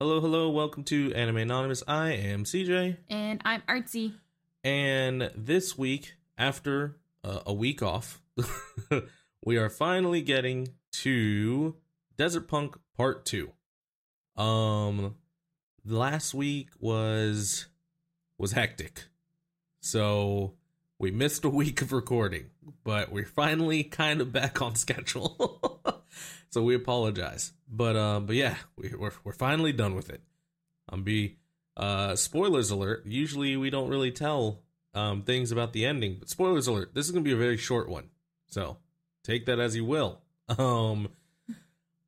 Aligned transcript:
Hello, 0.00 0.20
hello, 0.20 0.48
welcome 0.50 0.84
to 0.84 1.12
Anime 1.14 1.38
Anonymous. 1.38 1.82
I 1.88 2.12
am 2.12 2.44
CJ, 2.44 2.98
And 3.10 3.40
I'm 3.44 3.62
artsy. 3.62 4.14
and 4.62 5.30
this 5.34 5.76
week, 5.76 6.14
after 6.36 6.96
uh, 7.24 7.40
a 7.46 7.52
week 7.52 7.82
off, 7.82 8.20
we 9.44 9.56
are 9.56 9.68
finally 9.68 10.22
getting 10.22 10.68
to 10.92 11.76
Desert 12.16 12.46
Punk 12.48 12.76
Part 12.96 13.24
2. 13.26 13.50
Um 14.36 15.16
last 15.84 16.32
week 16.32 16.68
was 16.78 17.66
was 18.36 18.52
hectic. 18.52 19.06
So 19.80 20.54
we 20.98 21.10
missed 21.10 21.44
a 21.44 21.48
week 21.48 21.82
of 21.82 21.92
recording, 21.92 22.46
but 22.84 23.10
we're 23.10 23.26
finally 23.26 23.82
kind 23.82 24.20
of 24.20 24.32
back 24.32 24.62
on 24.62 24.76
schedule. 24.76 25.80
so 26.50 26.62
we 26.62 26.74
apologize. 26.74 27.52
But 27.70 27.96
um 27.96 28.26
but 28.26 28.36
yeah, 28.36 28.56
we 28.76 28.92
we're 28.98 29.12
we're 29.24 29.32
finally 29.32 29.72
done 29.72 29.94
with 29.94 30.10
it. 30.10 30.22
Um 30.88 31.02
be 31.02 31.36
uh 31.76 32.16
spoilers 32.16 32.70
alert. 32.70 33.04
Usually 33.06 33.56
we 33.56 33.70
don't 33.70 33.88
really 33.88 34.10
tell 34.10 34.62
um 34.94 35.22
things 35.22 35.52
about 35.52 35.72
the 35.72 35.84
ending, 35.84 36.16
but 36.18 36.28
spoilers 36.28 36.66
alert. 36.66 36.94
This 36.94 37.06
is 37.06 37.12
to 37.12 37.20
be 37.20 37.32
a 37.32 37.36
very 37.36 37.56
short 37.56 37.88
one. 37.88 38.10
So, 38.46 38.78
take 39.24 39.46
that 39.46 39.58
as 39.58 39.76
you 39.76 39.84
will. 39.84 40.20
Um 40.58 41.10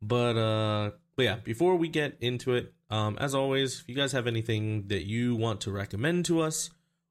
but 0.01 0.37
uh 0.37 0.93
but 1.15 1.23
yeah, 1.25 1.37
before 1.37 1.77
we 1.77 1.89
get 1.89 2.17
into 2.21 2.55
it, 2.55 2.73
um 2.89 3.19
as 3.21 3.35
always, 3.35 3.81
if 3.81 3.89
you 3.89 3.95
guys 3.95 4.13
have 4.13 4.27
anything 4.27 4.89
that 4.89 5.07
you 5.07 5.37
want 5.37 5.61
to 5.63 5.71
recommend 5.71 6.25
to 6.27 6.41
us 6.41 6.71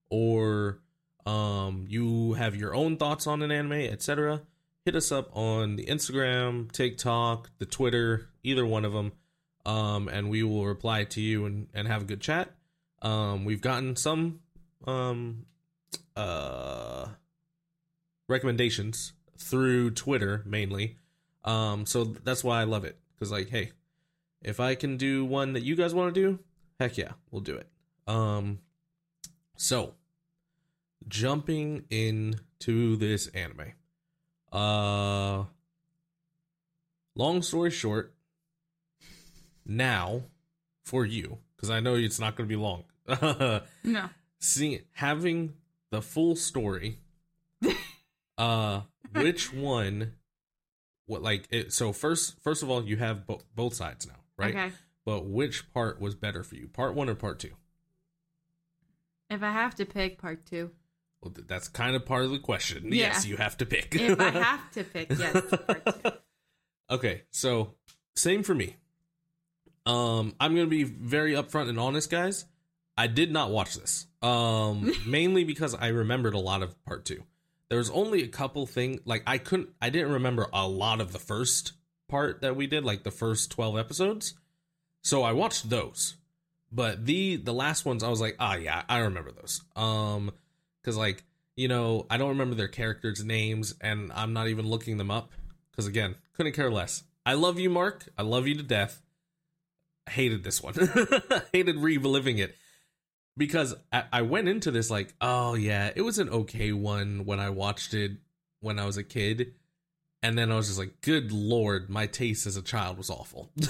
or 0.09 0.79
um 1.27 1.85
you 1.87 2.33
have 2.33 2.55
your 2.55 2.73
own 2.73 2.97
thoughts 2.97 3.27
on 3.27 3.43
an 3.43 3.51
anime, 3.51 3.73
etc., 3.73 4.41
hit 4.89 4.95
us 4.95 5.11
up 5.11 5.29
on 5.37 5.75
the 5.75 5.85
Instagram, 5.85 6.71
TikTok, 6.71 7.51
the 7.59 7.65
Twitter, 7.67 8.27
either 8.41 8.65
one 8.65 8.83
of 8.85 8.91
them. 8.91 9.11
Um 9.67 10.07
and 10.07 10.31
we 10.31 10.41
will 10.41 10.65
reply 10.65 11.03
to 11.03 11.21
you 11.21 11.45
and 11.45 11.67
and 11.75 11.87
have 11.87 12.01
a 12.01 12.05
good 12.05 12.21
chat. 12.21 12.55
Um 13.03 13.45
we've 13.45 13.61
gotten 13.61 13.95
some 13.95 14.39
um 14.87 15.45
uh 16.15 17.09
recommendations 18.27 19.13
through 19.37 19.91
Twitter 19.91 20.41
mainly. 20.43 20.97
Um, 21.43 21.85
so 21.85 22.03
that's 22.03 22.43
why 22.43 22.59
I 22.59 22.63
love 22.63 22.83
it. 22.83 22.97
Cause 23.19 23.31
like, 23.31 23.49
hey, 23.49 23.73
if 24.41 24.59
I 24.59 24.73
can 24.73 24.97
do 24.97 25.23
one 25.23 25.53
that 25.53 25.61
you 25.61 25.75
guys 25.75 25.93
want 25.93 26.15
to 26.15 26.19
do, 26.19 26.39
heck 26.79 26.97
yeah, 26.97 27.11
we'll 27.29 27.43
do 27.43 27.57
it. 27.57 27.67
Um, 28.07 28.57
so 29.55 29.93
jumping 31.07 31.85
into 31.91 32.95
this 32.95 33.27
anime. 33.27 33.73
Uh, 34.51 35.43
long 37.15 37.41
story 37.41 37.71
short, 37.71 38.13
now 39.65 40.23
for 40.85 41.05
you, 41.05 41.37
because 41.55 41.69
I 41.69 41.79
know 41.79 41.95
it's 41.95 42.19
not 42.19 42.35
going 42.35 42.47
to 42.49 42.55
be 42.55 42.59
long. 42.61 42.83
No. 43.83 44.09
seeing 44.39 44.81
having 44.93 45.53
the 45.91 46.01
full 46.01 46.35
story 46.35 46.99
uh 48.37 48.81
which 49.13 49.51
one 49.51 50.13
what 51.07 51.23
like 51.23 51.47
it 51.49 51.73
so 51.73 51.91
first 51.91 52.39
first 52.43 52.61
of 52.61 52.69
all 52.69 52.83
you 52.83 52.97
have 52.97 53.25
bo- 53.25 53.41
both 53.55 53.73
sides 53.73 54.05
now 54.05 54.13
right 54.37 54.55
Okay. 54.55 54.71
but 55.05 55.25
which 55.25 55.73
part 55.73 55.99
was 55.99 56.13
better 56.13 56.43
for 56.43 56.53
you 56.55 56.67
part 56.67 56.93
one 56.93 57.09
or 57.09 57.15
part 57.15 57.39
two 57.39 57.49
If 59.31 59.41
I 59.41 59.51
have 59.51 59.73
to 59.75 59.85
pick 59.85 60.21
part 60.21 60.45
two. 60.45 60.69
Well 61.21 61.33
that's 61.47 61.67
kind 61.67 61.95
of 61.95 62.05
part 62.05 62.23
of 62.23 62.31
the 62.31 62.39
question. 62.39 62.85
Yeah. 62.85 63.07
yes 63.07 63.25
you 63.25 63.37
have 63.37 63.57
to 63.57 63.65
pick. 63.65 63.95
If 63.95 64.19
I 64.19 64.29
have 64.29 64.71
to 64.71 64.83
pick, 64.83 65.11
yes, 65.17 65.43
okay 66.89 67.23
so 67.31 67.73
same 68.15 68.43
for 68.43 68.55
me. 68.55 68.75
Um 69.85 70.35
i'm 70.39 70.55
gonna 70.55 70.67
be 70.67 70.83
very 70.83 71.33
upfront 71.33 71.69
and 71.69 71.79
honest 71.79 72.09
guys. 72.09 72.45
I 72.97 73.07
did 73.07 73.31
not 73.31 73.49
watch 73.51 73.75
this 73.75 74.07
um 74.21 74.91
mainly 75.07 75.43
because 75.45 75.73
i 75.73 75.87
remembered 75.87 76.33
a 76.33 76.39
lot 76.39 76.61
of 76.61 76.81
part 76.85 77.05
two. 77.05 77.23
There 77.69 77.77
was 77.77 77.89
only 77.91 78.23
a 78.23 78.27
couple 78.27 78.65
things 78.65 78.99
like 79.05 79.23
i 79.27 79.37
couldn't 79.37 79.69
i 79.81 79.89
didn't 79.89 80.11
remember 80.11 80.47
a 80.53 80.67
lot 80.67 80.99
of 81.01 81.11
the 81.13 81.19
first 81.19 81.73
part 82.09 82.41
that 82.41 82.55
we 82.55 82.65
did 82.67 82.83
like 82.83 83.03
the 83.03 83.11
first 83.11 83.51
12 83.51 83.77
episodes. 83.77 84.33
So 85.01 85.23
i 85.23 85.31
watched 85.31 85.69
those. 85.69 86.15
But 86.71 87.05
the 87.05 87.37
the 87.37 87.53
last 87.53 87.85
ones 87.85 88.03
i 88.03 88.09
was 88.09 88.19
like 88.21 88.35
ah 88.39 88.55
yeah 88.55 88.83
i 88.89 88.99
remember 88.99 89.31
those. 89.31 89.61
Um 89.75 90.31
because 90.81 90.97
like 90.97 91.23
you 91.55 91.67
know 91.67 92.05
i 92.09 92.17
don't 92.17 92.29
remember 92.29 92.55
their 92.55 92.67
characters 92.67 93.23
names 93.23 93.75
and 93.81 94.11
i'm 94.13 94.33
not 94.33 94.47
even 94.47 94.67
looking 94.67 94.97
them 94.97 95.11
up. 95.11 95.31
Because 95.71 95.87
again 95.87 96.15
couldn't 96.33 96.53
care 96.53 96.71
less. 96.71 97.03
I 97.25 97.33
love 97.33 97.59
you 97.59 97.69
mark. 97.69 98.09
I 98.17 98.23
love 98.23 98.47
you 98.47 98.55
to 98.55 98.63
death. 98.63 99.01
Hated 100.09 100.43
this 100.43 100.63
one. 100.63 100.73
Hated 101.53 101.77
reliving 101.77 102.37
it. 102.39 102.55
Because 103.37 103.75
I, 103.91 104.03
I 104.11 104.21
went 104.23 104.49
into 104.49 104.71
this 104.71 104.89
like 104.89 105.13
oh 105.21 105.53
yeah 105.53 105.91
it 105.95 106.01
was 106.01 106.19
an 106.19 106.29
okay 106.29 106.71
one 106.73 107.25
when 107.25 107.39
i 107.39 107.49
watched 107.49 107.93
it 107.93 108.11
when 108.59 108.79
i 108.79 108.85
was 108.85 108.97
a 108.97 109.03
kid. 109.03 109.53
And 110.21 110.37
then 110.37 110.51
i 110.51 110.55
was 110.55 110.67
just 110.67 110.79
like 110.79 111.01
good 111.01 111.31
lord 111.31 111.89
my 111.89 112.07
taste 112.07 112.45
as 112.45 112.57
a 112.57 112.61
child 112.61 112.97
was 112.97 113.09
awful. 113.09 113.51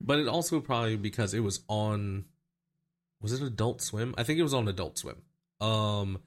But 0.00 0.18
it 0.18 0.28
also 0.28 0.60
probably 0.60 0.96
because 0.96 1.34
it 1.34 1.40
was 1.40 1.60
on 1.68 2.24
was 3.20 3.32
it 3.32 3.42
adult 3.42 3.82
swim? 3.82 4.14
I 4.16 4.22
think 4.22 4.38
it 4.38 4.42
was 4.42 4.54
on 4.54 4.66
adult 4.66 4.98
swim 4.98 5.22
um 5.60 6.18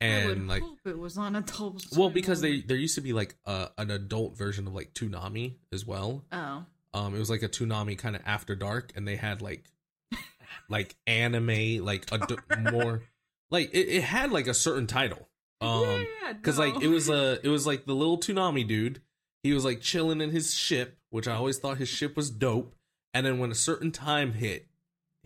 and 0.00 0.48
like 0.48 0.62
hope 0.62 0.78
it 0.86 0.98
was 0.98 1.18
on 1.18 1.36
Adult 1.36 1.84
well 1.96 2.10
because 2.10 2.40
they 2.40 2.60
there 2.60 2.76
used 2.76 2.94
to 2.94 3.00
be 3.00 3.12
like 3.12 3.34
a, 3.44 3.68
an 3.78 3.90
adult 3.90 4.36
version 4.36 4.66
of 4.66 4.74
like 4.74 4.94
Toonami 4.94 5.56
as 5.72 5.86
well. 5.86 6.24
Oh. 6.32 6.64
Um, 6.92 7.14
it 7.14 7.18
was 7.18 7.30
like 7.30 7.42
a 7.42 7.48
Toonami 7.48 7.96
kind 7.96 8.16
of 8.16 8.22
after 8.24 8.56
dark, 8.56 8.92
and 8.96 9.06
they 9.06 9.16
had 9.16 9.42
like 9.42 9.64
like 10.68 10.96
anime 11.06 11.84
like 11.84 12.10
ad- 12.12 12.72
more 12.72 13.02
like 13.50 13.70
it, 13.72 13.88
it 13.88 14.02
had 14.02 14.32
like 14.32 14.46
a 14.46 14.54
certain 14.54 14.86
title. 14.86 15.28
Um, 15.60 16.06
yeah, 16.22 16.32
because 16.32 16.58
like 16.58 16.82
it 16.82 16.88
was 16.88 17.10
a 17.10 17.38
it 17.44 17.48
was 17.48 17.66
like 17.66 17.84
the 17.84 17.94
little 17.94 18.18
Toonami 18.18 18.66
dude. 18.66 19.02
He 19.42 19.52
was 19.52 19.64
like 19.64 19.80
chilling 19.80 20.20
in 20.20 20.30
his 20.30 20.54
ship, 20.54 20.98
which 21.10 21.28
I 21.28 21.34
always 21.34 21.58
thought 21.58 21.78
his 21.78 21.88
ship 21.88 22.16
was 22.16 22.30
dope. 22.30 22.74
And 23.12 23.26
then 23.26 23.38
when 23.38 23.50
a 23.50 23.54
certain 23.54 23.90
time 23.90 24.34
hit, 24.34 24.66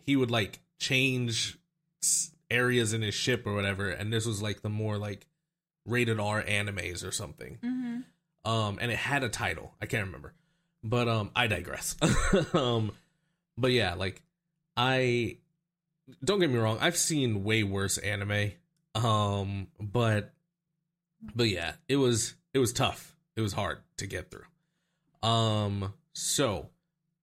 he 0.02 0.16
would 0.16 0.30
like 0.30 0.60
change 0.78 1.58
areas 2.54 2.92
in 2.92 3.02
his 3.02 3.14
ship 3.14 3.46
or 3.46 3.54
whatever. 3.54 3.90
And 3.90 4.12
this 4.12 4.26
was 4.26 4.40
like 4.40 4.62
the 4.62 4.68
more 4.68 4.96
like 4.98 5.26
rated 5.86 6.20
R 6.20 6.42
animes 6.42 7.06
or 7.06 7.10
something. 7.12 7.58
Mhm. 7.62 8.04
Um, 8.48 8.78
and 8.80 8.90
it 8.92 8.96
had 8.98 9.22
a 9.24 9.28
title. 9.28 9.74
I 9.80 9.86
can't 9.86 10.06
remember, 10.06 10.34
but 10.82 11.08
um, 11.08 11.30
I 11.34 11.46
digress. 11.46 11.96
um, 12.54 12.92
but 13.56 13.72
yeah, 13.72 13.94
like 13.94 14.22
I 14.76 15.38
don't 16.22 16.40
get 16.40 16.50
me 16.50 16.58
wrong. 16.58 16.78
I've 16.80 16.96
seen 16.96 17.44
way 17.44 17.62
worse 17.62 17.96
anime. 17.98 18.52
Um, 18.94 19.68
but 19.80 20.32
but 21.34 21.48
yeah, 21.48 21.72
it 21.88 21.96
was 21.96 22.34
it 22.52 22.58
was 22.58 22.72
tough. 22.72 23.16
It 23.36 23.40
was 23.40 23.52
hard 23.54 23.78
to 23.96 24.06
get 24.06 24.30
through. 24.30 25.28
Um, 25.28 25.94
so 26.12 26.68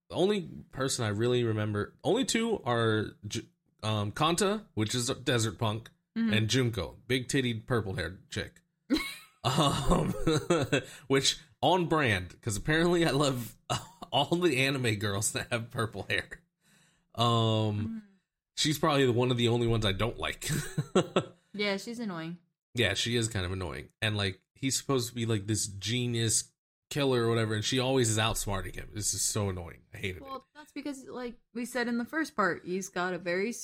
the 0.10 0.16
only 0.16 0.50
person 0.72 1.06
I 1.06 1.10
really 1.10 1.44
remember, 1.44 1.94
only 2.04 2.26
two 2.26 2.62
are 2.66 3.12
J- 3.28 3.46
um 3.84 4.12
Kanta, 4.12 4.62
which 4.74 4.94
is 4.96 5.10
a 5.10 5.16
desert 5.16 5.58
punk, 5.58 5.90
Mhm. 6.18 6.36
and 6.36 6.48
Junko, 6.50 6.98
big 7.08 7.28
titted 7.28 7.66
purple 7.66 7.96
haired 7.96 8.30
chick. 8.30 8.62
um, 9.44 10.14
which 11.08 11.38
on 11.62 11.88
brand 11.88 12.30
because 12.30 12.58
apparently 12.58 13.06
I 13.06 13.12
love 13.12 13.56
all 14.12 14.36
the 14.36 14.58
anime 14.58 14.96
girls 14.96 15.32
that 15.32 15.48
have 15.52 15.72
purple 15.72 16.06
hair. 16.10 16.26
Um, 17.16 17.26
Mhm. 17.26 18.02
she's 18.58 18.78
probably 18.80 19.06
the 19.06 19.14
one 19.14 19.32
of 19.32 19.38
the 19.38 19.48
only 19.48 19.68
ones 19.68 19.86
I 19.86 19.92
don't 19.94 20.18
like. 20.20 20.50
Yeah, 21.54 21.78
she's 21.78 22.00
annoying. 22.00 22.38
yeah, 22.76 22.94
she 22.94 23.16
is 23.16 23.28
kind 23.28 23.46
of 23.46 23.52
annoying, 23.52 23.90
and 24.02 24.16
like 24.16 24.40
he's 24.56 24.78
supposed 24.78 25.10
to 25.10 25.16
be 25.16 25.26
like 25.26 25.48
this 25.48 25.68
genius 25.68 26.44
killer 26.92 27.24
or 27.24 27.30
whatever, 27.30 27.56
and 27.56 27.66
she 27.66 27.80
always 27.80 28.10
is 28.10 28.20
outsmarting 28.20 28.76
him. 28.76 28.90
This 28.94 29.16
is 29.16 29.24
so 29.24 29.50
annoying. 29.50 29.80
I 29.94 29.98
hated 29.98 30.18
it. 30.18 30.24
Well, 30.24 30.46
that's 30.56 30.72
because, 30.72 31.06
like 31.10 31.34
we 31.56 31.66
said 31.66 31.88
in 31.88 31.98
the 31.98 32.06
first 32.06 32.36
part, 32.36 32.62
he's 32.64 32.90
got 32.90 33.14
a 33.14 33.18
very 33.18 33.56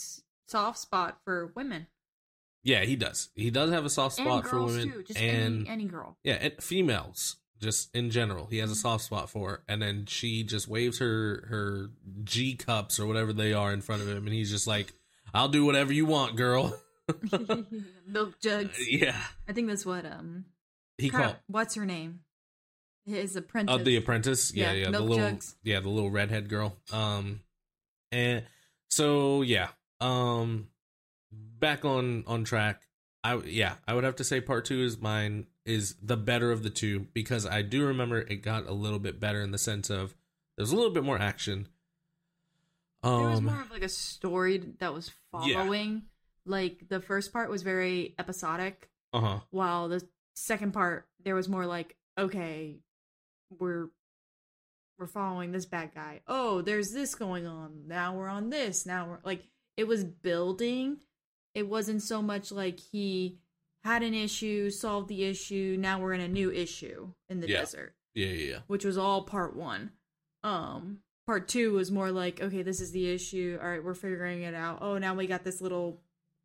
soft 0.47 0.79
spot 0.79 1.19
for 1.23 1.51
women 1.55 1.87
Yeah, 2.63 2.85
he 2.85 2.95
does. 2.95 3.29
He 3.35 3.51
does 3.51 3.69
have 3.69 3.85
a 3.85 3.89
soft 3.89 4.15
spot 4.15 4.47
for 4.47 4.63
women 4.63 4.91
too. 4.91 5.03
Just 5.03 5.19
and 5.19 5.67
any 5.67 5.69
any 5.69 5.85
girl. 5.85 6.17
yeah, 6.23 6.37
and 6.41 6.53
females 6.59 7.35
just 7.59 7.95
in 7.95 8.11
general. 8.11 8.47
He 8.47 8.57
has 8.59 8.71
a 8.71 8.75
soft 8.75 9.03
spot 9.03 9.29
for, 9.29 9.63
and 9.67 9.81
then 9.81 10.05
she 10.05 10.43
just 10.43 10.67
waves 10.67 10.99
her 10.99 11.45
her 11.49 11.89
G 12.23 12.55
cups 12.55 12.99
or 12.99 13.05
whatever 13.05 13.33
they 13.33 13.53
are 13.53 13.73
in 13.73 13.81
front 13.81 14.01
of 14.01 14.07
him, 14.07 14.25
and 14.25 14.33
he's 14.33 14.51
just 14.51 14.67
like, 14.67 14.93
"I'll 15.33 15.49
do 15.49 15.65
whatever 15.65 15.93
you 15.93 16.05
want, 16.05 16.35
girl." 16.35 16.79
Milk 18.07 18.39
jugs. 18.39 18.77
yeah, 18.89 19.19
I 19.47 19.53
think 19.53 19.67
that's 19.67 19.85
what 19.85 20.05
um. 20.05 20.45
he 20.97 21.09
called 21.09 21.37
What's 21.47 21.75
her 21.75 21.85
name? 21.85 22.21
His 23.07 23.35
apprentice. 23.35 23.73
uh, 23.73 23.77
the 23.79 23.95
apprentice. 23.95 24.53
Yeah, 24.53 24.73
Yeah, 24.73 24.85
yeah, 24.85 24.91
the 24.91 24.99
little 24.99 25.15
jugs. 25.29 25.55
yeah 25.63 25.79
the 25.79 25.89
little 25.89 26.11
redhead 26.11 26.49
girl. 26.49 26.75
Um, 26.91 27.39
and 28.11 28.43
so 28.89 29.41
yeah, 29.43 29.69
um, 30.01 30.67
back 31.31 31.85
on 31.85 32.23
on 32.27 32.43
track. 32.43 32.81
I 33.23 33.37
yeah, 33.45 33.75
I 33.87 33.93
would 33.93 34.03
have 34.03 34.17
to 34.17 34.23
say 34.23 34.41
part 34.41 34.65
two 34.65 34.83
is 34.83 34.99
mine 34.99 35.47
is 35.65 35.95
the 36.01 36.17
better 36.17 36.51
of 36.51 36.63
the 36.63 36.69
two 36.69 37.07
because 37.13 37.45
I 37.45 37.61
do 37.61 37.85
remember 37.87 38.19
it 38.19 38.41
got 38.41 38.67
a 38.67 38.73
little 38.73 38.99
bit 38.99 39.19
better 39.19 39.41
in 39.41 39.51
the 39.51 39.57
sense 39.57 39.89
of 39.89 40.15
there's 40.57 40.71
a 40.71 40.75
little 40.75 40.91
bit 40.91 41.03
more 41.03 41.19
action. 41.19 41.67
Um, 43.03 43.19
there 43.21 43.29
was 43.31 43.41
more 43.41 43.61
of 43.61 43.71
like 43.71 43.83
a 43.83 43.89
story 43.89 44.57
that 44.79 44.93
was 44.93 45.11
Yeah. 45.43 45.55
following. 45.63 46.03
Like 46.45 46.87
the 46.89 46.99
first 47.01 47.33
part 47.33 47.49
was 47.49 47.61
very 47.63 48.15
episodic, 48.17 48.89
uh 49.13 49.19
huh. 49.19 49.39
while 49.51 49.89
the 49.89 50.07
second 50.35 50.71
part 50.73 51.07
there 51.23 51.35
was 51.35 51.49
more 51.49 51.65
like, 51.65 51.95
okay, 52.17 52.77
we're 53.49 53.89
we're 54.99 55.07
following 55.07 55.51
this 55.51 55.65
bad 55.65 55.91
guy. 55.93 56.21
Oh, 56.27 56.61
there's 56.61 56.91
this 56.91 57.13
going 57.13 57.45
on. 57.45 57.83
Now 57.87 58.15
we're 58.15 58.29
on 58.29 58.49
this. 58.49 58.85
Now 58.85 59.07
we're 59.07 59.19
like 59.23 59.43
it 59.75 59.87
was 59.87 60.03
building. 60.03 60.97
It 61.53 61.67
wasn't 61.67 62.01
so 62.01 62.21
much 62.21 62.51
like 62.51 62.79
he 62.79 63.39
had 63.83 64.03
an 64.03 64.13
issue, 64.13 64.69
solved 64.69 65.07
the 65.07 65.23
issue, 65.23 65.77
now 65.79 65.99
we're 65.99 66.13
in 66.13 66.19
a 66.21 66.27
new 66.27 66.51
issue 66.51 67.13
in 67.29 67.39
the 67.39 67.47
Yeah. 67.47 67.59
desert 67.59 67.95
Yeah, 68.15 68.27
yeah, 68.27 68.49
yeah. 68.53 68.59
which 68.67 68.83
was 68.83 68.97
all 68.97 69.23
part 69.23 69.55
one. 69.55 69.91
Um, 70.43 70.99
part 71.25 71.47
two 71.47 71.73
was 71.73 71.89
more 71.91 72.11
like, 72.11 72.41
okay, 72.41 72.63
this 72.63 72.81
is 72.81 72.91
the 72.91 73.09
issue. 73.09 73.57
All 73.61 73.69
right, 73.69 73.83
we're 73.83 73.93
figuring 73.93 74.41
it 74.41 74.53
out. 74.53 74.79
Oh, 74.81 74.97
now 74.97 75.13
we 75.15 75.25
got 75.25 75.43
this 75.43 75.61
little 75.61 76.01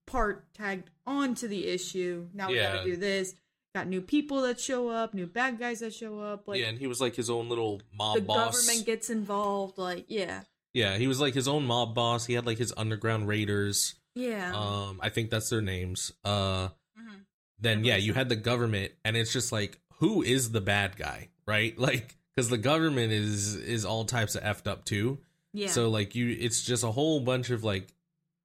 part 0.07 0.53
tagged 0.55 0.91
onto 1.07 1.49
the 1.49 1.67
issue. 1.67 2.29
Now 2.33 2.49
we 2.49 2.57
Yeah. 2.57 2.75
gotta 2.77 2.85
do 2.91 2.97
this. 2.97 3.35
Got 3.75 3.87
new 3.89 4.03
people 4.03 4.43
that 4.43 4.61
show 4.61 4.89
up, 4.91 5.15
new 5.15 5.27
bad 5.27 5.59
guys 5.59 5.81
that 5.81 5.95
show 5.95 6.21
up. 6.21 6.47
Like 6.47 6.61
yeah, 6.61 6.67
and 6.67 6.79
he 6.79 6.87
was 6.87 7.01
like 7.01 7.15
his 7.17 7.31
own 7.31 7.49
little 7.49 7.81
mob 7.97 8.17
the 8.17 8.21
boss. 8.23 8.55
government 8.67 8.85
gets 8.87 9.09
involved. 9.09 9.79
Like, 9.79 10.05
yeah, 10.09 10.43
yeah, 10.75 10.99
he 10.99 11.07
was 11.07 11.21
like 11.21 11.33
his 11.33 11.49
own 11.49 11.65
mob 11.67 11.95
boss. 11.95 12.27
He 12.27 12.35
had 12.35 12.45
like 12.45 12.59
his 12.59 12.73
underground 12.77 13.29
raiders. 13.29 13.95
yeah. 14.15 14.53
Um, 14.55 15.01
I 15.03 15.09
think 15.09 15.31
that's 15.31 15.49
their 15.49 15.63
names. 15.63 16.13
Uh, 16.23 16.69
Mhm. 16.99 17.25
then 17.59 17.85
yeah, 17.85 17.97
you 17.97 18.13
had 18.13 18.29
the 18.29 18.37
government, 18.37 18.93
and 19.07 19.17
it's 19.17 19.33
just 19.33 19.53
like, 19.53 19.79
who 20.01 20.23
is 20.23 20.51
the 20.53 20.61
bad 20.61 20.97
guy, 20.99 21.29
right? 21.47 21.75
Like, 21.79 22.17
because 22.35 22.51
the 22.51 22.59
government 22.59 23.11
is 23.13 23.55
is 23.57 23.87
all 23.87 24.05
types 24.05 24.35
of 24.35 24.43
effed 24.43 24.67
up 24.67 24.85
too. 24.85 25.17
yeah. 25.55 25.69
So 25.69 25.89
like 25.89 26.15
you, 26.15 26.37
it's 26.39 26.63
just 26.63 26.85
a 26.85 26.91
whole 26.91 27.21
bunch 27.21 27.49
of 27.49 27.65
like 27.65 27.89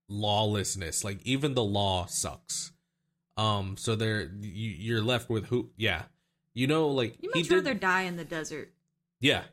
lawlessness. 0.09 1.03
Like 1.03 1.19
even 1.25 1.53
the 1.53 1.63
law 1.63 2.05
sucks. 2.05 2.71
Um, 3.37 3.77
so 3.77 3.95
there 3.95 4.31
you, 4.41 4.71
you're 4.71 5.01
left 5.01 5.29
with 5.29 5.45
who? 5.45 5.69
Yeah, 5.77 6.03
you 6.53 6.67
know, 6.67 6.87
like 6.89 7.17
you 7.21 7.31
much 7.35 7.47
did. 7.47 7.53
rather 7.55 7.73
die 7.73 8.01
in 8.03 8.17
the 8.17 8.25
desert. 8.25 8.73
Yeah. 9.19 9.43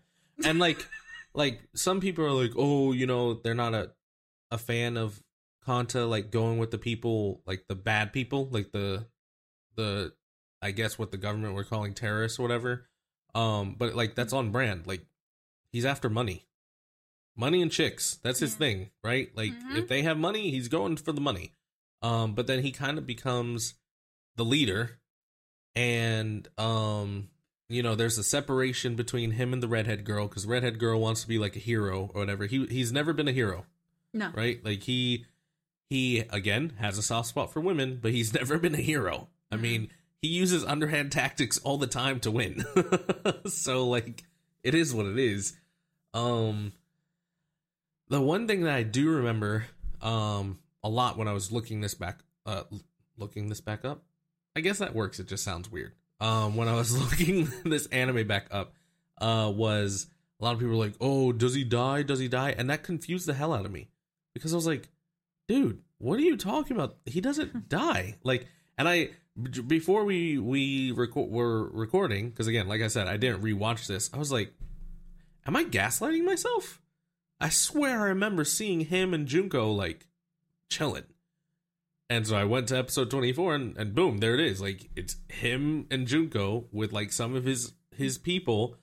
And 0.44 0.58
like 0.58 0.84
like 1.34 1.60
some 1.74 2.00
people 2.00 2.24
are 2.24 2.32
like, 2.32 2.52
"Oh, 2.56 2.92
you 2.92 3.06
know, 3.06 3.34
they're 3.34 3.54
not 3.54 3.74
a 3.74 3.92
a 4.50 4.58
fan 4.58 4.96
of 4.96 5.22
Kanta 5.66 6.08
like 6.08 6.30
going 6.30 6.58
with 6.58 6.70
the 6.70 6.78
people, 6.78 7.42
like 7.46 7.66
the 7.68 7.74
bad 7.74 8.12
people, 8.12 8.48
like 8.50 8.72
the 8.72 9.06
the 9.76 10.12
I 10.62 10.70
guess 10.70 10.98
what 10.98 11.10
the 11.10 11.16
government 11.18 11.54
were 11.54 11.64
calling 11.64 11.92
terrorists 11.94 12.38
or 12.38 12.42
whatever." 12.42 12.86
Um, 13.34 13.74
but 13.78 13.94
like 13.94 14.14
that's 14.14 14.32
on 14.32 14.50
brand. 14.50 14.86
Like 14.86 15.04
he's 15.72 15.84
after 15.84 16.08
money. 16.08 16.46
Money 17.36 17.60
and 17.62 17.70
chicks. 17.72 18.18
That's 18.22 18.38
his 18.38 18.54
thing, 18.54 18.90
right? 19.02 19.30
Like 19.36 19.50
Mhm. 19.52 19.76
if 19.76 19.88
they 19.88 20.02
have 20.02 20.16
money, 20.16 20.50
he's 20.50 20.68
going 20.68 20.96
for 20.96 21.10
the 21.12 21.20
money. 21.20 21.53
Um, 22.04 22.34
but 22.34 22.46
then 22.46 22.62
he 22.62 22.70
kind 22.70 22.98
of 22.98 23.06
becomes 23.06 23.74
the 24.36 24.44
leader 24.44 24.98
and 25.74 26.46
um 26.58 27.28
you 27.68 27.82
know 27.82 27.94
there's 27.94 28.18
a 28.18 28.22
separation 28.22 28.94
between 28.94 29.30
him 29.32 29.54
and 29.54 29.62
the 29.62 29.68
redhead 29.68 30.04
girl 30.04 30.28
because 30.28 30.46
redhead 30.46 30.78
girl 30.78 31.00
wants 31.00 31.22
to 31.22 31.28
be 31.28 31.38
like 31.38 31.56
a 31.56 31.60
hero 31.60 32.10
or 32.12 32.20
whatever. 32.20 32.44
He 32.44 32.66
he's 32.66 32.92
never 32.92 33.14
been 33.14 33.26
a 33.26 33.32
hero. 33.32 33.64
No, 34.12 34.30
right? 34.34 34.62
Like 34.62 34.82
he 34.82 35.24
he 35.88 36.24
again 36.30 36.74
has 36.78 36.98
a 36.98 37.02
soft 37.02 37.28
spot 37.28 37.52
for 37.52 37.60
women 37.60 38.00
but 38.02 38.12
he's 38.12 38.34
never 38.40 38.58
been 38.58 38.74
a 38.74 38.82
hero. 38.82 39.28
I 39.50 39.56
mean 39.56 39.88
he 40.20 40.28
uses 40.28 40.62
underhand 40.62 41.10
tactics 41.10 41.58
all 41.58 41.78
the 41.78 41.86
time 41.86 42.20
to 42.20 42.30
win. 42.30 42.64
So 43.46 43.88
like 43.88 44.24
it 44.62 44.74
is 44.74 44.94
what 44.94 45.06
it 45.06 45.18
is. 45.18 45.56
Um 46.12 46.72
the 48.08 48.20
one 48.20 48.46
thing 48.46 48.64
that 48.64 48.74
i 48.74 48.82
do 48.82 49.08
remember 49.08 49.64
um 50.02 50.58
a 50.84 50.88
lot 50.88 51.18
when 51.18 51.26
i 51.26 51.32
was 51.32 51.50
looking 51.50 51.80
this 51.80 51.94
back 51.94 52.20
uh 52.46 52.62
looking 53.16 53.48
this 53.48 53.60
back 53.60 53.84
up. 53.84 54.02
I 54.56 54.60
guess 54.60 54.78
that 54.78 54.94
works. 54.94 55.18
It 55.18 55.28
just 55.28 55.44
sounds 55.44 55.70
weird. 55.70 55.92
Um 56.20 56.56
when 56.56 56.68
i 56.68 56.74
was 56.74 56.96
looking 57.02 57.48
this 57.64 57.86
anime 57.86 58.26
back 58.26 58.48
up 58.50 58.74
uh 59.20 59.52
was 59.54 60.06
a 60.40 60.44
lot 60.44 60.52
of 60.52 60.58
people 60.58 60.76
were 60.76 60.84
like 60.84 60.94
oh 61.00 61.32
does 61.32 61.54
he 61.54 61.64
die? 61.64 62.02
Does 62.02 62.18
he 62.18 62.28
die? 62.28 62.54
And 62.56 62.68
that 62.70 62.82
confused 62.82 63.26
the 63.26 63.34
hell 63.34 63.52
out 63.52 63.64
of 63.64 63.72
me 63.72 63.88
because 64.32 64.52
i 64.52 64.56
was 64.56 64.66
like 64.66 64.88
dude 65.48 65.80
what 65.98 66.18
are 66.18 66.22
you 66.22 66.36
talking 66.36 66.76
about? 66.76 66.96
He 67.06 67.20
doesn't 67.20 67.68
die. 67.68 68.16
Like 68.24 68.46
and 68.76 68.88
I 68.88 69.10
before 69.66 70.04
we 70.04 70.38
we 70.38 70.92
record 70.92 71.30
were 71.30 71.68
recording 71.70 72.30
because 72.30 72.46
again 72.46 72.68
like 72.68 72.80
i 72.80 72.86
said 72.86 73.08
i 73.08 73.16
didn't 73.16 73.42
rewatch 73.42 73.88
this 73.88 74.08
i 74.14 74.16
was 74.16 74.30
like 74.30 74.52
am 75.44 75.56
i 75.56 75.64
gaslighting 75.64 76.24
myself? 76.24 76.80
I 77.40 77.48
swear 77.48 78.02
i 78.02 78.08
remember 78.08 78.44
seeing 78.44 78.80
him 78.80 79.12
and 79.12 79.26
junko 79.26 79.72
like 79.72 80.06
chilling 80.74 81.04
and 82.10 82.26
so 82.26 82.36
I 82.36 82.44
went 82.44 82.68
to 82.68 82.78
episode 82.78 83.10
24 83.10 83.54
and, 83.54 83.76
and 83.76 83.94
boom, 83.94 84.18
there 84.18 84.34
it 84.34 84.40
is. 84.40 84.60
Like 84.60 84.90
it's 84.94 85.16
him 85.28 85.86
and 85.90 86.06
Junko 86.06 86.66
with 86.70 86.92
like 86.92 87.12
some 87.12 87.34
of 87.34 87.44
his 87.44 87.72
his 87.96 88.18
people. 88.18 88.76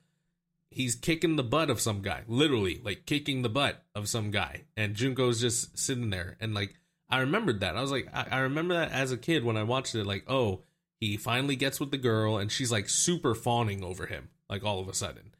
He's 0.69 0.95
kicking 0.95 1.35
the 1.35 1.43
butt 1.43 1.69
of 1.69 1.81
some 1.81 2.01
guy. 2.01 2.23
Literally, 2.27 2.81
like 2.83 3.05
kicking 3.05 3.41
the 3.41 3.49
butt 3.49 3.83
of 3.93 4.07
some 4.07 4.31
guy. 4.31 4.63
And 4.75 4.95
Junko's 4.95 5.41
just 5.41 5.77
sitting 5.77 6.09
there. 6.09 6.37
And 6.39 6.53
like 6.53 6.75
I 7.09 7.19
remembered 7.19 7.59
that. 7.59 7.75
I 7.75 7.81
was 7.81 7.91
like, 7.91 8.07
I, 8.13 8.27
I 8.31 8.39
remember 8.39 8.73
that 8.73 8.91
as 8.91 9.11
a 9.11 9.17
kid 9.17 9.43
when 9.43 9.57
I 9.57 9.63
watched 9.63 9.95
it, 9.95 10.05
like, 10.05 10.23
oh, 10.27 10.63
he 10.99 11.17
finally 11.17 11.55
gets 11.55 11.79
with 11.79 11.91
the 11.91 11.97
girl 11.97 12.37
and 12.37 12.51
she's 12.51 12.71
like 12.71 12.89
super 12.89 13.35
fawning 13.35 13.83
over 13.83 14.07
him, 14.07 14.29
like 14.49 14.63
all 14.63 14.79
of 14.79 14.87
a 14.87 14.93
sudden. 14.93 15.35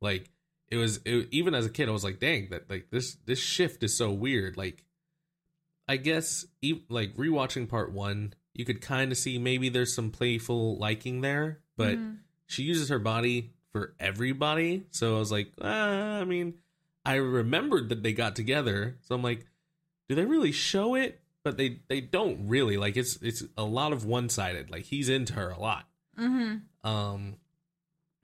Like 0.00 0.30
it 0.68 0.76
was 0.76 1.00
it, 1.04 1.28
even 1.32 1.54
as 1.54 1.66
a 1.66 1.70
kid, 1.70 1.88
I 1.88 1.92
was 1.92 2.04
like, 2.04 2.18
dang, 2.18 2.48
that 2.50 2.70
like 2.70 2.86
this 2.90 3.16
this 3.26 3.40
shift 3.40 3.82
is 3.82 3.96
so 3.96 4.10
weird. 4.10 4.56
Like 4.56 4.84
I 5.88 5.96
guess 5.96 6.44
like 6.88 7.14
rewatching 7.16 7.68
part 7.68 7.92
one, 7.92 8.34
you 8.54 8.64
could 8.64 8.80
kind 8.80 9.12
of 9.12 9.18
see 9.18 9.38
maybe 9.38 9.68
there's 9.68 9.94
some 9.94 10.10
playful 10.10 10.78
liking 10.78 11.20
there, 11.20 11.60
but 11.76 11.96
Mhm. 11.98 12.18
she 12.46 12.62
uses 12.64 12.88
her 12.88 12.98
body 12.98 13.52
for 13.72 13.94
everybody. 14.00 14.86
So 14.90 15.16
I 15.16 15.18
was 15.18 15.30
like, 15.30 15.52
ah, 15.60 16.18
I 16.20 16.24
mean, 16.24 16.54
I 17.04 17.16
remembered 17.16 17.90
that 17.90 18.02
they 18.02 18.12
got 18.12 18.34
together, 18.34 18.98
so 19.02 19.14
I'm 19.14 19.22
like, 19.22 19.46
do 20.08 20.14
they 20.14 20.24
really 20.24 20.52
show 20.52 20.94
it? 20.96 21.20
But 21.44 21.56
they 21.56 21.80
they 21.88 22.00
don't 22.00 22.48
really 22.48 22.76
like 22.76 22.96
it's 22.96 23.16
it's 23.22 23.44
a 23.56 23.62
lot 23.64 23.92
of 23.92 24.04
one 24.04 24.28
sided. 24.28 24.70
Like 24.70 24.84
he's 24.86 25.08
into 25.08 25.34
her 25.34 25.50
a 25.50 25.60
lot. 25.60 25.88
Mhm. 26.18 26.62
Um, 26.82 27.36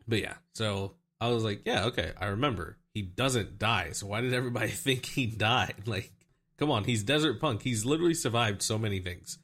but 0.08 0.20
yeah, 0.20 0.34
so 0.54 0.96
I 1.20 1.28
was 1.28 1.44
like, 1.44 1.62
yeah, 1.64 1.84
okay, 1.86 2.12
I 2.18 2.26
remember. 2.26 2.78
He 2.94 3.02
doesn't 3.02 3.58
die, 3.58 3.92
so 3.92 4.08
why 4.08 4.20
did 4.22 4.34
everybody 4.34 4.70
think 4.72 5.06
he 5.06 5.26
died? 5.26 5.82
Like, 5.86 6.12
come 6.58 6.70
on, 6.70 6.84
he's 6.84 7.02
Desert 7.02 7.40
Punk. 7.40 7.62
He's 7.62 7.84
literally 7.84 8.14
survived 8.14 8.62
so 8.62 8.78
many 8.78 9.00
things. 9.00 9.38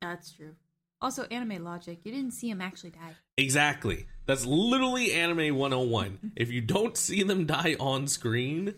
that's 0.00 0.32
true. 0.32 0.54
Also, 1.02 1.24
anime 1.30 1.64
logic. 1.64 2.00
You 2.04 2.12
didn't 2.12 2.32
see 2.32 2.50
him 2.50 2.60
actually 2.60 2.90
die. 2.90 3.16
Exactly. 3.38 4.06
That's 4.26 4.44
literally 4.44 5.12
anime 5.12 5.56
101. 5.56 6.32
if 6.36 6.50
you 6.50 6.60
don't 6.60 6.94
see 6.96 7.22
them 7.22 7.46
die 7.46 7.74
on 7.80 8.06
screen, 8.06 8.74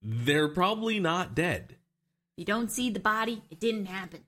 they're 0.00 0.48
probably 0.48 1.00
not 1.00 1.34
dead. 1.34 1.74
You 2.36 2.44
don't 2.44 2.70
see 2.70 2.88
the 2.90 3.00
body. 3.00 3.42
It 3.50 3.58
didn't 3.58 3.86
happen. 3.86 4.20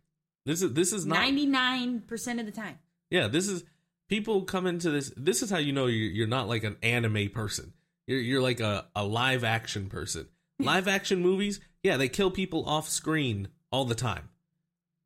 This 0.45 0.63
is 0.63 0.73
this 0.73 0.93
is 0.93 1.07
not 1.07 1.17
Ninety 1.19 1.47
nine 1.47 2.01
percent 2.01 2.41
of 2.41 2.47
the 2.47 2.51
time. 2.53 2.79
Yeah, 3.09 3.29
this 3.29 3.47
is 3.47 3.63
people 4.09 4.43
come 4.43 4.67
into 4.67 4.91
this. 4.91 5.13
This 5.17 5.43
is 5.43 5.51
how 5.51 5.59
you 5.59 5.73
know 5.73 5.87
you're, 5.87 6.11
you're 6.11 6.27
not 6.27 6.49
like 6.49 6.65
an 6.65 6.77
anime 6.83 7.29
person. 7.29 7.73
You're 8.09 8.19
you're 8.19 8.43
like 8.43 8.59
a, 8.59 8.87
a 8.97 9.05
live 9.05 9.45
action 9.45 9.89
person. 9.89 10.27
Live 10.59 10.89
action 10.89 11.23
movies, 11.23 11.59
yeah, 11.83 11.97
they 11.97 12.09
kill 12.09 12.31
people 12.31 12.65
off 12.69 12.89
screen 12.89 13.49
all 13.71 13.85
the 13.85 13.95
time. 13.95 14.29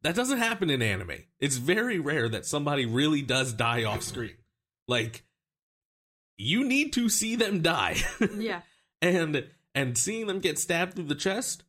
That 0.02 0.14
doesn't 0.14 0.38
happen 0.38 0.68
in 0.70 0.82
anime. 0.82 1.24
It's 1.40 1.56
very 1.56 1.98
rare 1.98 2.28
that 2.28 2.44
somebody 2.44 2.84
really 2.84 3.22
does 3.22 3.52
die 3.52 3.84
off 3.84 4.02
screen. 4.02 4.34
Like 4.86 5.24
you 6.36 6.64
need 6.64 6.92
to 6.94 7.08
see 7.08 7.36
them 7.36 7.62
die. 7.62 7.96
Yeah. 8.36 8.60
and 9.00 9.46
and 9.74 9.96
seeing 9.96 10.26
them 10.26 10.40
get 10.40 10.58
stabbed 10.58 10.94
through 10.94 11.04
the 11.04 11.14
chest, 11.14 11.64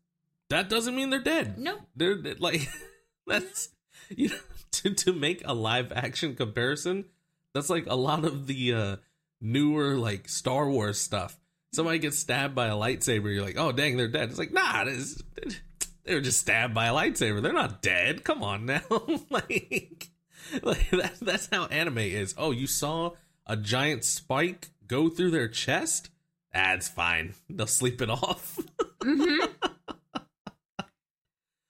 that 0.50 0.70
doesn't 0.70 0.96
mean 0.96 1.10
they're 1.12 1.22
dead. 1.24 1.58
Nope. 1.58 1.82
They're, 1.96 2.16
they're 2.16 2.36
like 2.40 2.68
that's 3.28 3.70
you 4.10 4.30
know 4.30 4.36
to 4.72 4.94
to 4.94 5.14
make 5.14 5.42
a 5.46 5.54
live 5.54 5.92
action 5.94 6.36
comparison, 6.36 7.06
that's 7.54 7.70
like 7.70 7.86
a 7.88 7.96
lot 7.96 8.26
of 8.26 8.48
the 8.48 8.74
uh 8.74 8.96
newer 9.40 9.96
like 9.96 10.28
Star 10.28 10.70
Wars 10.70 11.00
stuff. 11.00 11.40
Somebody 11.76 12.00
gets 12.00 12.18
stabbed 12.18 12.56
by 12.56 12.68
a 12.68 12.76
lightsaber, 12.76 13.34
you're 13.34 13.44
like, 13.44 13.58
"Oh, 13.58 13.72
dang, 13.72 13.98
they're 13.98 14.08
dead." 14.08 14.30
It's 14.30 14.40
like, 14.40 14.54
"Nah, 14.54 14.86
this, 14.86 15.22
they 16.04 16.16
were 16.16 16.22
just 16.22 16.40
stabbed 16.40 16.74
by 16.74 16.88
a 16.88 16.94
lightsaber. 16.94 17.42
They're 17.42 17.54
not 17.54 17.82
dead. 17.82 18.24
Come 18.24 18.44
on 18.44 18.66
now." 18.66 18.82
like 19.30 20.10
like 20.64 20.90
that, 20.92 21.20
that's 21.22 21.50
how 21.52 21.66
anime 21.66 21.98
is. 22.00 22.34
Oh, 22.38 22.52
you 22.52 22.68
saw 22.68 23.12
a 23.46 23.58
giant 23.58 24.04
spike 24.04 24.70
go 24.88 25.10
through 25.10 25.32
their 25.32 25.48
chest? 25.48 26.10
That's 26.54 26.88
fine. 26.88 27.34
They'll 27.50 27.68
sleep 27.68 28.02
it 28.02 28.10
off. 28.10 28.58
hmm 29.04 29.46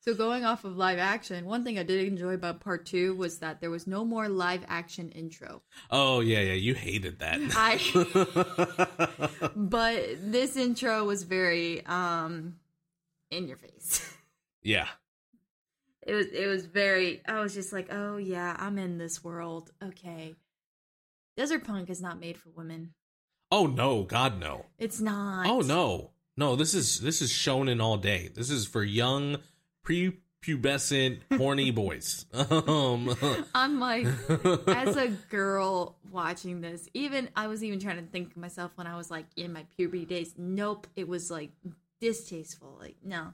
So 0.08 0.14
going 0.14 0.46
off 0.46 0.66
of 0.66 0.78
live 0.78 1.00
action, 1.00 1.46
one 1.46 1.64
thing 1.64 1.80
I 1.80 1.84
did 1.84 2.08
enjoy 2.08 2.36
about 2.36 2.60
part 2.60 2.86
two 2.86 3.16
was 3.16 3.40
that 3.40 3.60
there 3.60 3.72
was 3.72 3.88
no 3.88 4.06
more 4.06 4.30
live 4.30 4.64
action 4.68 5.10
intro. 5.10 5.64
oh 5.90 6.20
yeah, 6.20 6.42
yeah. 6.42 6.54
You 6.54 6.76
hated 6.76 7.18
that. 7.20 7.40
I 7.56 9.50
but 9.56 10.18
this 10.20 10.58
intro 10.58 11.06
was 11.06 11.24
very 11.24 11.84
um 11.88 12.58
in 13.32 13.48
your 13.48 13.58
face. 13.58 14.08
Yeah. 14.62 14.88
it 16.04 16.14
was 16.14 16.28
it 16.28 16.46
was 16.46 16.68
very 16.68 17.24
I 17.28 17.40
was 17.40 17.56
just 17.56 17.74
like, 17.74 17.92
"Oh 17.92 18.18
yeah, 18.18 18.56
I'm 18.60 18.78
in 18.78 19.00
this 19.00 19.24
world. 19.24 19.72
Okay." 19.84 20.36
Desert 21.36 21.64
Punk 21.64 21.90
is 21.90 22.02
not 22.02 22.20
made 22.20 22.38
for 22.38 22.50
women. 22.50 22.94
Oh 23.52 23.66
no, 23.66 24.04
God 24.04 24.40
no. 24.40 24.68
It's 24.78 25.02
not. 25.02 25.48
Oh 25.48 25.62
no. 25.62 26.12
No, 26.38 26.56
this 26.56 26.76
is 26.76 27.00
this 27.00 27.24
is 27.24 27.32
shonen 27.32 27.82
all 27.82 27.98
day. 27.98 28.30
This 28.34 28.52
is 28.52 28.68
for 28.68 28.84
young 28.84 29.38
prepubescent 29.86 31.20
horny 31.38 31.72
boys. 31.72 32.26
Um 32.34 33.16
I'm 33.56 33.80
like 33.80 34.08
as 34.68 34.98
a 34.98 35.10
girl 35.30 35.98
watching 36.12 36.62
this, 36.62 36.90
even 36.94 37.30
I 37.36 37.48
was 37.48 37.64
even 37.64 37.80
trying 37.80 37.98
to 37.98 38.12
think 38.12 38.32
of 38.32 38.38
myself 38.38 38.72
when 38.76 38.88
I 38.88 38.98
was 38.98 39.10
like 39.10 39.26
in 39.36 39.54
my 39.54 39.66
puberty 39.78 40.06
days. 40.06 40.34
Nope, 40.38 40.88
it 40.96 41.08
was 41.08 41.32
like 41.32 41.52
distasteful. 42.02 42.78
Like 42.80 42.98
no. 43.04 43.34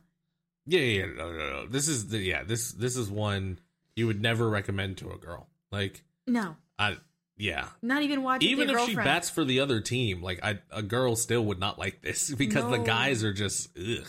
Yeah, 0.67 0.81
yeah, 0.81 1.05
no, 1.17 1.31
no, 1.31 1.49
no. 1.49 1.67
This 1.67 1.87
is 1.87 2.09
the 2.09 2.19
yeah, 2.19 2.43
this 2.43 2.71
this 2.71 2.95
is 2.95 3.09
one 3.09 3.59
you 3.95 4.07
would 4.07 4.21
never 4.21 4.49
recommend 4.49 4.97
to 4.97 5.11
a 5.11 5.17
girl. 5.17 5.47
Like 5.71 6.03
No. 6.27 6.55
I 6.77 6.97
yeah. 7.37 7.69
Not 7.81 8.03
even 8.03 8.21
watching 8.21 8.49
Even 8.49 8.69
if 8.69 8.73
your 8.77 8.87
she 8.87 8.95
bats 8.95 9.29
for 9.29 9.43
the 9.43 9.61
other 9.61 9.81
team, 9.81 10.21
like 10.21 10.43
I, 10.43 10.59
a 10.69 10.83
girl 10.83 11.15
still 11.15 11.43
would 11.45 11.59
not 11.59 11.79
like 11.79 12.01
this 12.01 12.29
because 12.35 12.69
the 12.69 12.77
guys 12.77 13.23
are 13.23 13.33
just 13.33 13.69
ugh. 13.77 14.05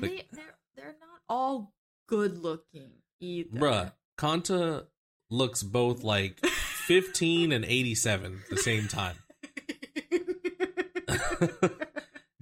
like- 0.00 0.10
they 0.10 0.26
they're 0.32 0.32
they're 0.32 0.44
not 0.46 0.51
all 1.28 1.72
good 2.08 2.38
looking 2.38 2.90
either. 3.20 3.58
Bruh, 3.58 3.92
Kanta 4.18 4.86
looks 5.30 5.62
both 5.62 6.02
like 6.02 6.44
15 6.44 7.52
and 7.52 7.64
87 7.64 8.40
at 8.44 8.50
the 8.50 8.56
same 8.58 8.88
time. 8.88 9.16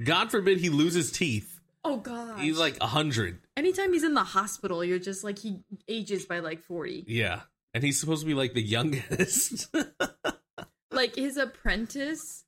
God 0.05 0.31
forbid 0.31 0.59
he 0.61 0.71
loses 0.71 1.11
teeth. 1.13 1.61
oh 1.85 1.99
god. 1.99 2.41
He's 2.41 2.59
like 2.59 2.79
100. 2.81 3.39
anytime 3.57 3.93
he's 3.93 4.05
in 4.05 4.15
the 4.15 4.25
hospital, 4.25 4.83
you're 4.85 4.99
just 4.99 5.23
like 5.25 5.39
he 5.39 5.61
ages 5.89 6.25
by 6.27 6.39
like 6.41 6.63
40. 6.63 7.05
Yeah. 7.07 7.41
And 7.75 7.85
he's 7.85 8.01
supposed 8.01 8.23
to 8.23 8.27
be 8.27 8.35
like 8.35 8.55
the 8.55 8.63
youngest. 8.63 9.75
Like 10.93 11.15
his 11.15 11.37
apprentice 11.37 12.45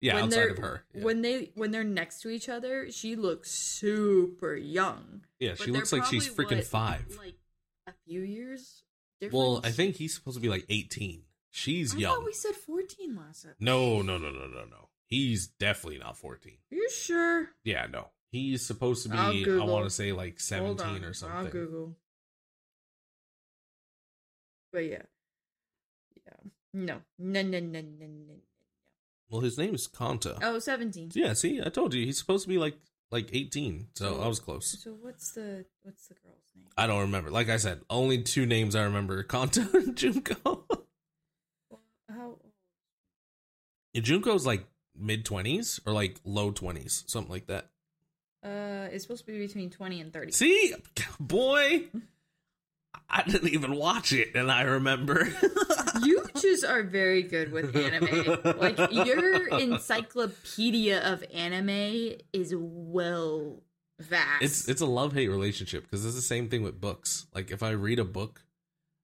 yeah, 0.00 0.14
when 0.14 0.24
outside 0.24 0.50
of 0.50 0.58
her. 0.58 0.84
Yeah, 0.94 1.04
when 1.04 1.22
they 1.22 1.50
when 1.54 1.70
they're 1.70 1.84
next 1.84 2.20
to 2.22 2.30
each 2.30 2.48
other, 2.48 2.90
she 2.90 3.16
looks 3.16 3.50
super 3.50 4.54
young. 4.54 5.22
Yeah, 5.38 5.54
she 5.54 5.70
looks 5.70 5.92
like 5.92 6.04
she's 6.04 6.28
freaking 6.28 6.56
what, 6.56 6.64
five. 6.64 7.16
Like 7.18 7.36
a 7.86 7.92
few 8.06 8.20
years 8.20 8.82
difference. 9.20 9.34
Well, 9.34 9.60
I 9.64 9.70
think 9.70 9.96
he's 9.96 10.14
supposed 10.14 10.36
to 10.36 10.40
be 10.40 10.48
like 10.48 10.64
18. 10.68 11.22
She's 11.50 11.94
I 11.94 11.98
young. 11.98 12.16
thought 12.16 12.24
we 12.24 12.32
said 12.32 12.54
14 12.54 13.16
last 13.16 13.44
episode. 13.44 13.54
No, 13.60 14.02
no, 14.02 14.18
no, 14.18 14.30
no, 14.30 14.46
no, 14.46 14.64
no. 14.64 14.88
He's 15.06 15.46
definitely 15.46 15.98
not 15.98 16.16
14. 16.16 16.52
Are 16.70 16.74
you 16.74 16.90
sure? 16.90 17.50
Yeah, 17.64 17.86
no. 17.90 18.08
He's 18.30 18.64
supposed 18.64 19.04
to 19.04 19.08
be, 19.08 19.16
I 19.16 19.64
want 19.64 19.84
to 19.84 19.90
say 19.90 20.12
like 20.12 20.38
Hold 20.52 20.80
17 20.80 20.86
on, 20.86 21.04
or 21.04 21.14
I'll. 21.32 21.46
Google. 21.46 21.96
But 24.70 24.84
yeah. 24.84 25.02
Yeah. 26.26 26.50
No. 26.74 27.00
No, 27.18 27.42
no, 27.42 27.58
no, 27.58 27.80
no, 27.80 28.06
no. 28.06 28.34
Well, 29.30 29.40
his 29.42 29.58
name 29.58 29.74
is 29.74 29.86
Kanta. 29.88 30.38
Oh, 30.42 30.58
17. 30.58 31.12
Yeah, 31.14 31.32
see, 31.34 31.60
I 31.64 31.68
told 31.68 31.92
you 31.94 32.04
he's 32.04 32.18
supposed 32.18 32.44
to 32.44 32.48
be 32.48 32.58
like 32.58 32.76
like 33.10 33.30
18, 33.32 33.88
so 33.94 34.04
So- 34.16 34.22
I 34.22 34.28
was 34.28 34.38
close. 34.40 34.76
So 34.82 34.92
what's 35.00 35.32
the 35.32 35.64
what's 35.82 36.06
the 36.08 36.14
girl's 36.22 36.50
name? 36.56 36.66
I 36.76 36.86
don't 36.86 37.00
remember. 37.00 37.30
Like 37.30 37.48
I 37.48 37.56
said, 37.56 37.80
only 37.90 38.22
two 38.22 38.46
names 38.46 38.74
I 38.74 38.82
remember: 38.84 39.22
Kanta 39.34 39.72
and 39.74 39.96
Junko. 39.96 40.64
Well, 41.70 41.80
How 42.08 42.36
Junko's 43.94 44.46
like 44.46 44.64
mid 44.96 45.24
20s 45.24 45.80
or 45.86 45.92
like 45.92 46.16
low 46.24 46.52
20s, 46.52 47.08
something 47.08 47.30
like 47.32 47.46
that. 47.46 47.68
uh 48.44 48.88
it's 48.92 49.04
supposed 49.04 49.24
to 49.26 49.32
be 49.32 49.38
between 49.38 49.70
20 49.70 50.00
and 50.00 50.12
30. 50.12 50.32
See, 50.32 50.74
boy, 51.20 51.84
I 53.10 53.22
didn't 53.22 53.48
even 53.50 53.74
watch 53.76 54.12
it, 54.12 54.34
and 54.34 54.50
I 54.50 54.62
remember. 54.62 55.28
You 56.04 56.24
just 56.40 56.64
are 56.64 56.84
very 56.84 57.24
good 57.24 57.50
with 57.50 57.74
anime. 57.74 58.58
Like 58.60 58.78
your 58.92 59.48
encyclopedia 59.58 61.00
of 61.12 61.24
anime 61.34 62.12
is 62.32 62.54
well 62.56 63.62
vast. 63.98 64.42
it's 64.42 64.68
it's 64.68 64.80
a 64.80 64.86
love 64.86 65.12
hate 65.12 65.26
relationship 65.28 65.82
because 65.82 66.04
it's 66.04 66.14
the 66.14 66.22
same 66.22 66.48
thing 66.48 66.62
with 66.62 66.80
books. 66.80 67.26
Like 67.34 67.50
if 67.50 67.64
I 67.64 67.70
read 67.70 67.98
a 67.98 68.04
book, 68.04 68.42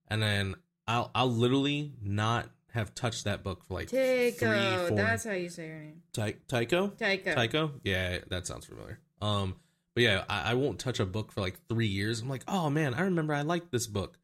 and 0.07 0.21
then 0.21 0.55
I'll 0.87 1.11
I'll 1.13 1.29
literally 1.31 1.91
not 2.01 2.47
have 2.71 2.95
touched 2.95 3.25
that 3.25 3.43
book 3.43 3.65
for 3.65 3.73
like 3.73 3.89
Taiko. 3.89 4.37
three, 4.37 4.87
four. 4.87 4.97
That's 4.97 5.25
how 5.25 5.31
you 5.33 5.49
say 5.49 5.67
your 5.67 5.79
name. 5.79 6.01
Ty- 6.13 6.35
Tycho. 6.47 6.87
Taiko. 6.89 7.35
Tycho. 7.35 7.71
Yeah, 7.83 8.19
that 8.29 8.47
sounds 8.47 8.65
familiar. 8.65 8.99
Um, 9.21 9.55
but 9.95 10.03
yeah, 10.03 10.23
I, 10.29 10.51
I 10.51 10.53
won't 10.53 10.77
touch 10.79 10.99
a 10.99 11.05
book 11.05 11.31
for 11.31 11.41
like 11.41 11.57
three 11.67 11.87
years. 11.87 12.19
I'm 12.21 12.29
like, 12.29 12.43
oh 12.47 12.69
man, 12.69 12.93
I 12.93 13.01
remember 13.01 13.33
I 13.33 13.41
liked 13.41 13.71
this 13.71 13.87
book. 13.87 14.19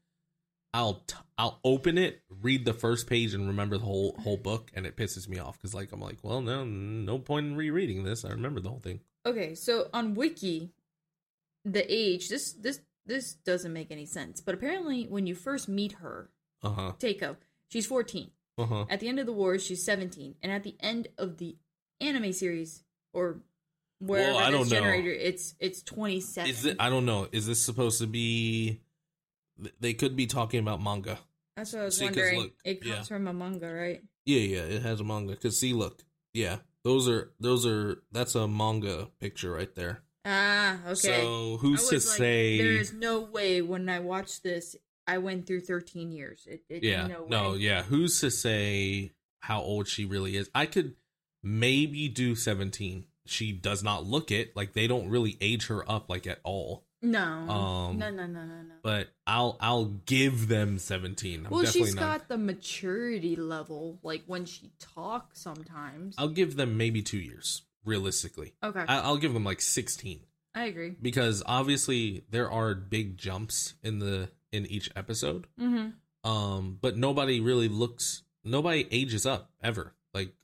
I'll 0.74 1.02
t- 1.06 1.16
I'll 1.36 1.58
open 1.64 1.98
it, 1.98 2.22
read 2.40 2.64
the 2.64 2.72
first 2.72 3.06
page, 3.06 3.34
and 3.34 3.46
remember 3.46 3.76
the 3.76 3.84
whole 3.84 4.14
whole 4.22 4.36
book, 4.38 4.70
and 4.74 4.86
it 4.86 4.96
pisses 4.96 5.28
me 5.28 5.38
off 5.38 5.58
because 5.58 5.74
like 5.74 5.92
I'm 5.92 6.00
like, 6.00 6.18
well, 6.22 6.40
no, 6.40 6.64
no 6.64 7.18
point 7.18 7.46
in 7.46 7.56
rereading 7.56 8.04
this. 8.04 8.24
I 8.24 8.30
remember 8.30 8.60
the 8.60 8.68
whole 8.70 8.80
thing. 8.80 9.00
Okay, 9.26 9.54
so 9.54 9.88
on 9.92 10.14
Wiki, 10.14 10.70
the 11.64 11.84
age 11.92 12.28
this 12.28 12.52
this 12.52 12.80
this 13.04 13.34
doesn't 13.34 13.72
make 13.72 13.90
any 13.90 14.06
sense, 14.06 14.40
but 14.40 14.54
apparently 14.54 15.04
when 15.04 15.26
you 15.26 15.34
first 15.34 15.68
meet 15.68 15.92
her, 15.92 16.30
Uh 16.62 16.70
huh. 16.70 16.92
Taiko, 16.98 17.36
she's 17.68 17.86
14. 17.86 18.30
Uh 18.58 18.66
huh. 18.66 18.84
At 18.88 19.00
the 19.00 19.08
end 19.08 19.18
of 19.18 19.26
the 19.26 19.32
war, 19.32 19.58
she's 19.58 19.84
17, 19.84 20.36
and 20.42 20.52
at 20.52 20.62
the 20.62 20.76
end 20.80 21.08
of 21.18 21.36
the 21.38 21.56
anime 22.00 22.32
series 22.32 22.82
or 23.12 23.40
wherever 24.02 24.34
Well, 24.34 24.38
I 24.38 24.50
don't 24.50 24.70
know. 24.70 24.82
it's 24.84 25.54
it's 25.60 25.82
27. 25.82 26.50
Is 26.50 26.64
it? 26.64 26.76
I 26.80 26.90
don't 26.90 27.06
know. 27.06 27.28
Is 27.32 27.46
this 27.46 27.62
supposed 27.62 28.00
to 28.00 28.06
be? 28.06 28.80
They 29.80 29.94
could 29.94 30.16
be 30.16 30.26
talking 30.26 30.60
about 30.60 30.82
manga. 30.82 31.18
That's 31.56 31.72
what 31.72 31.82
I 31.82 31.84
was 31.86 31.98
See, 31.98 32.04
wondering. 32.04 32.40
look, 32.40 32.52
it 32.64 32.80
comes 32.82 32.94
yeah. 32.94 33.02
from 33.02 33.28
a 33.28 33.32
manga, 33.32 33.72
right? 33.72 34.02
Yeah, 34.24 34.40
yeah, 34.40 34.60
it 34.62 34.82
has 34.82 35.00
a 35.00 35.04
manga. 35.04 35.36
Cause 35.36 35.58
see, 35.58 35.72
look, 35.72 36.02
yeah, 36.32 36.58
those 36.84 37.08
are 37.08 37.32
those 37.38 37.66
are 37.66 38.02
that's 38.10 38.34
a 38.34 38.48
manga 38.48 39.08
picture 39.20 39.52
right 39.52 39.72
there. 39.74 40.02
Ah, 40.24 40.78
okay. 40.86 40.94
So 40.94 41.58
who's 41.60 41.88
to 41.88 41.96
like, 41.96 42.02
say? 42.02 42.58
there 42.58 42.72
is 42.72 42.92
no 42.92 43.20
way 43.20 43.60
when 43.60 43.88
I 43.88 43.98
watched 43.98 44.42
this, 44.42 44.76
I 45.06 45.18
went 45.18 45.46
through 45.46 45.62
13 45.62 46.12
years. 46.12 46.46
It, 46.48 46.62
it 46.68 46.84
yeah, 46.84 47.06
no, 47.08 47.26
no, 47.28 47.54
yeah. 47.54 47.82
Who's 47.82 48.20
to 48.20 48.30
say 48.30 49.12
how 49.40 49.60
old 49.60 49.88
she 49.88 50.04
really 50.04 50.36
is? 50.36 50.48
I 50.54 50.66
could 50.66 50.94
maybe 51.42 52.08
do 52.08 52.34
seventeen. 52.34 53.04
She 53.32 53.50
does 53.52 53.82
not 53.82 54.04
look 54.06 54.30
it. 54.30 54.54
Like 54.54 54.72
they 54.74 54.86
don't 54.86 55.08
really 55.08 55.36
age 55.40 55.66
her 55.66 55.88
up 55.90 56.08
like 56.08 56.26
at 56.26 56.38
all. 56.44 56.84
no, 57.02 57.20
Um, 57.20 57.98
no, 57.98 58.10
no, 58.10 58.26
no, 58.26 58.44
no, 58.44 58.62
no. 58.62 58.74
But 58.82 59.08
I'll 59.26 59.56
I'll 59.60 59.86
give 59.86 60.48
them 60.48 60.78
seventeen. 60.78 61.46
I'm 61.46 61.50
well, 61.50 61.64
she's 61.64 61.94
not. 61.94 62.00
got 62.20 62.28
the 62.28 62.38
maturity 62.38 63.34
level, 63.36 63.98
like 64.02 64.22
when 64.26 64.44
she 64.44 64.70
talks 64.78 65.40
sometimes. 65.40 66.14
I'll 66.18 66.28
give 66.28 66.56
them 66.56 66.76
maybe 66.76 67.02
two 67.02 67.18
years 67.18 67.62
realistically. 67.84 68.54
okay, 68.62 68.84
I, 68.86 68.98
I'll 69.00 69.16
give 69.16 69.32
them 69.34 69.44
like 69.44 69.60
sixteen. 69.60 70.20
I 70.54 70.64
agree. 70.66 70.94
because 71.00 71.42
obviously 71.46 72.24
there 72.30 72.50
are 72.50 72.74
big 72.74 73.16
jumps 73.16 73.72
in 73.82 74.00
the 74.00 74.28
in 74.52 74.66
each 74.66 74.90
episode 74.94 75.46
Mm-hmm. 75.58 76.30
um 76.30 76.76
but 76.78 76.94
nobody 76.98 77.40
really 77.40 77.68
looks 77.68 78.22
nobody 78.44 78.86
ages 78.90 79.24
up 79.24 79.50
ever 79.62 79.94
like 80.12 80.34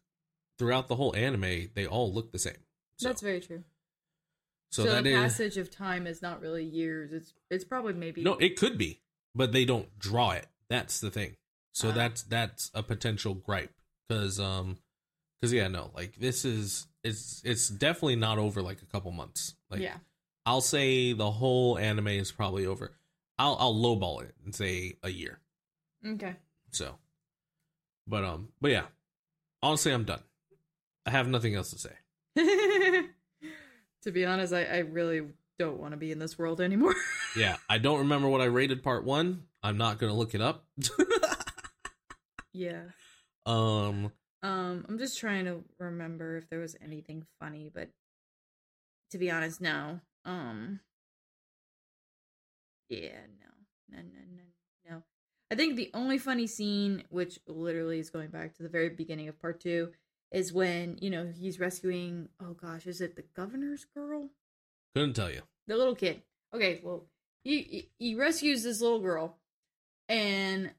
throughout 0.57 0.89
the 0.89 0.97
whole 0.97 1.15
anime 1.15 1.69
they 1.75 1.87
all 1.87 2.11
look 2.11 2.33
the 2.33 2.39
same 2.39 2.57
so, 2.99 3.09
That's 3.09 3.23
very 3.23 3.41
true. 3.41 3.65
so, 4.71 4.85
So, 4.85 5.03
the 5.03 5.09
is 5.11 5.15
passage 5.17 5.57
of 5.57 5.71
time 5.71 6.07
is 6.07 6.21
not 6.21 6.41
really 6.41 6.65
years. 6.65 7.13
It's 7.13 7.33
it's 7.51 7.65
probably 7.65 7.95
maybe 7.95 8.23
no 8.23 8.35
it 8.35 8.57
could 8.57 8.77
be 8.79 9.01
but 9.35 9.53
they 9.53 9.65
don't 9.65 9.99
draw 9.99 10.33
it 10.33 10.47
that's 10.69 11.01
the 11.01 11.11
thing 11.11 11.37
so 11.73 11.89
Ah. 11.89 11.93
that's 11.93 12.23
that's 12.25 12.71
a 12.75 12.83
potential 12.83 13.35
gripe 13.35 13.73
because 14.09 14.39
um 14.41 14.79
because 15.41 15.53
yeah 15.53 15.69
no 15.69 15.91
like 15.95 16.17
this 16.17 16.45
is 16.45 16.87
it's 17.05 17.41
it's 17.45 17.69
definitely 17.69 18.17
not 18.17 18.39
over 18.39 18.61
like 18.63 18.83
a 18.83 18.87
couple 18.87 19.11
months 19.13 19.55
like 19.71 19.81
yeah. 19.81 19.97
I'll 20.47 20.63
say 20.63 21.13
the 21.13 21.31
whole 21.31 21.77
anime 21.77 22.09
is 22.09 22.33
probably 22.33 22.65
over. 22.65 22.97
I'll 23.39 23.55
I'll 23.61 23.75
lowball 23.75 24.23
it 24.23 24.35
and 24.43 24.55
say 24.55 24.95
a 25.03 25.11
year. 25.11 25.41
Okay. 26.05 26.37
So, 26.71 26.95
but 28.07 28.25
um, 28.25 28.49
but 28.59 28.71
yeah, 28.71 28.87
honestly, 29.63 29.93
I'm 29.93 30.05
done. 30.05 30.23
I 31.05 31.11
have 31.11 31.29
nothing 31.29 31.55
else 31.55 31.71
to 31.73 31.79
say. 31.79 31.93
to 34.03 34.11
be 34.13 34.25
honest, 34.25 34.53
I, 34.53 34.65
I 34.65 34.79
really 34.79 35.23
don't 35.59 35.79
want 35.79 35.93
to 35.93 35.97
be 35.97 36.13
in 36.13 36.19
this 36.19 36.39
world 36.39 36.61
anymore. 36.61 36.95
Yeah, 37.37 37.57
I 37.69 37.77
don't 37.77 37.99
remember 37.99 38.27
what 38.27 38.41
I 38.41 38.47
rated 38.47 38.83
part 38.83 39.05
one. 39.05 39.43
I'm 39.63 39.77
not 39.77 39.99
gonna 39.99 40.15
look 40.15 40.35
it 40.35 40.41
up. 40.41 40.65
yeah. 42.55 42.85
um, 43.45 44.11
Um, 44.43 44.87
I'm 44.89 44.99
just 44.99 45.19
trying 45.19 45.45
to 45.45 45.63
remember 45.79 46.37
if 46.39 46.49
there 46.49 46.59
was 46.59 46.75
anything 46.83 47.27
funny, 47.39 47.71
but 47.73 47.91
to 49.11 49.19
be 49.19 49.31
honest, 49.31 49.61
no. 49.61 50.01
Um, 50.25 50.81
yeah, 52.89 53.21
no, 53.39 53.97
no, 53.97 54.03
no, 54.03 54.21
no, 54.37 54.43
no. 54.91 55.03
I 55.51 55.55
think 55.55 55.77
the 55.77 55.91
only 55.93 56.19
funny 56.19 56.47
scene, 56.47 57.05
which 57.11 57.39
literally 57.47 57.99
is 57.99 58.11
going 58.11 58.31
back 58.31 58.55
to 58.55 58.63
the 58.63 58.69
very 58.71 58.89
beginning 58.89 59.29
of 59.29 59.39
part 59.41 59.61
two, 59.61 59.93
is 60.33 60.53
when 60.53 60.99
you 61.01 61.11
know 61.11 61.33
he's 61.39 61.59
rescuing. 61.61 62.29
Oh 62.41 62.53
gosh, 62.55 62.87
is 62.87 63.01
it 63.01 63.17
the 63.17 63.25
governor's 63.35 63.85
girl? 63.85 64.31
Couldn't 64.95 65.15
tell 65.15 65.31
you. 65.31 65.43
the 65.67 65.77
little 65.77 65.95
kid. 65.95 66.23
Okay, 66.55 66.81
well, 66.83 67.07
he 67.45 67.91
he- 67.99 68.15
rescues 68.15 68.63
this 68.63 68.81
little 68.81 69.01
girl, 69.01 69.37
and 70.09 70.71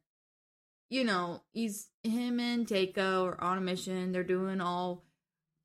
you 0.89 1.03
know 1.03 1.41
he's 1.51 1.89
him 2.03 2.39
and 2.39 2.67
Takeo 2.67 3.25
are 3.25 3.43
on 3.43 3.57
a 3.57 3.61
mission. 3.61 4.11
They're 4.11 4.23
doing 4.23 4.61
all. 4.61 5.03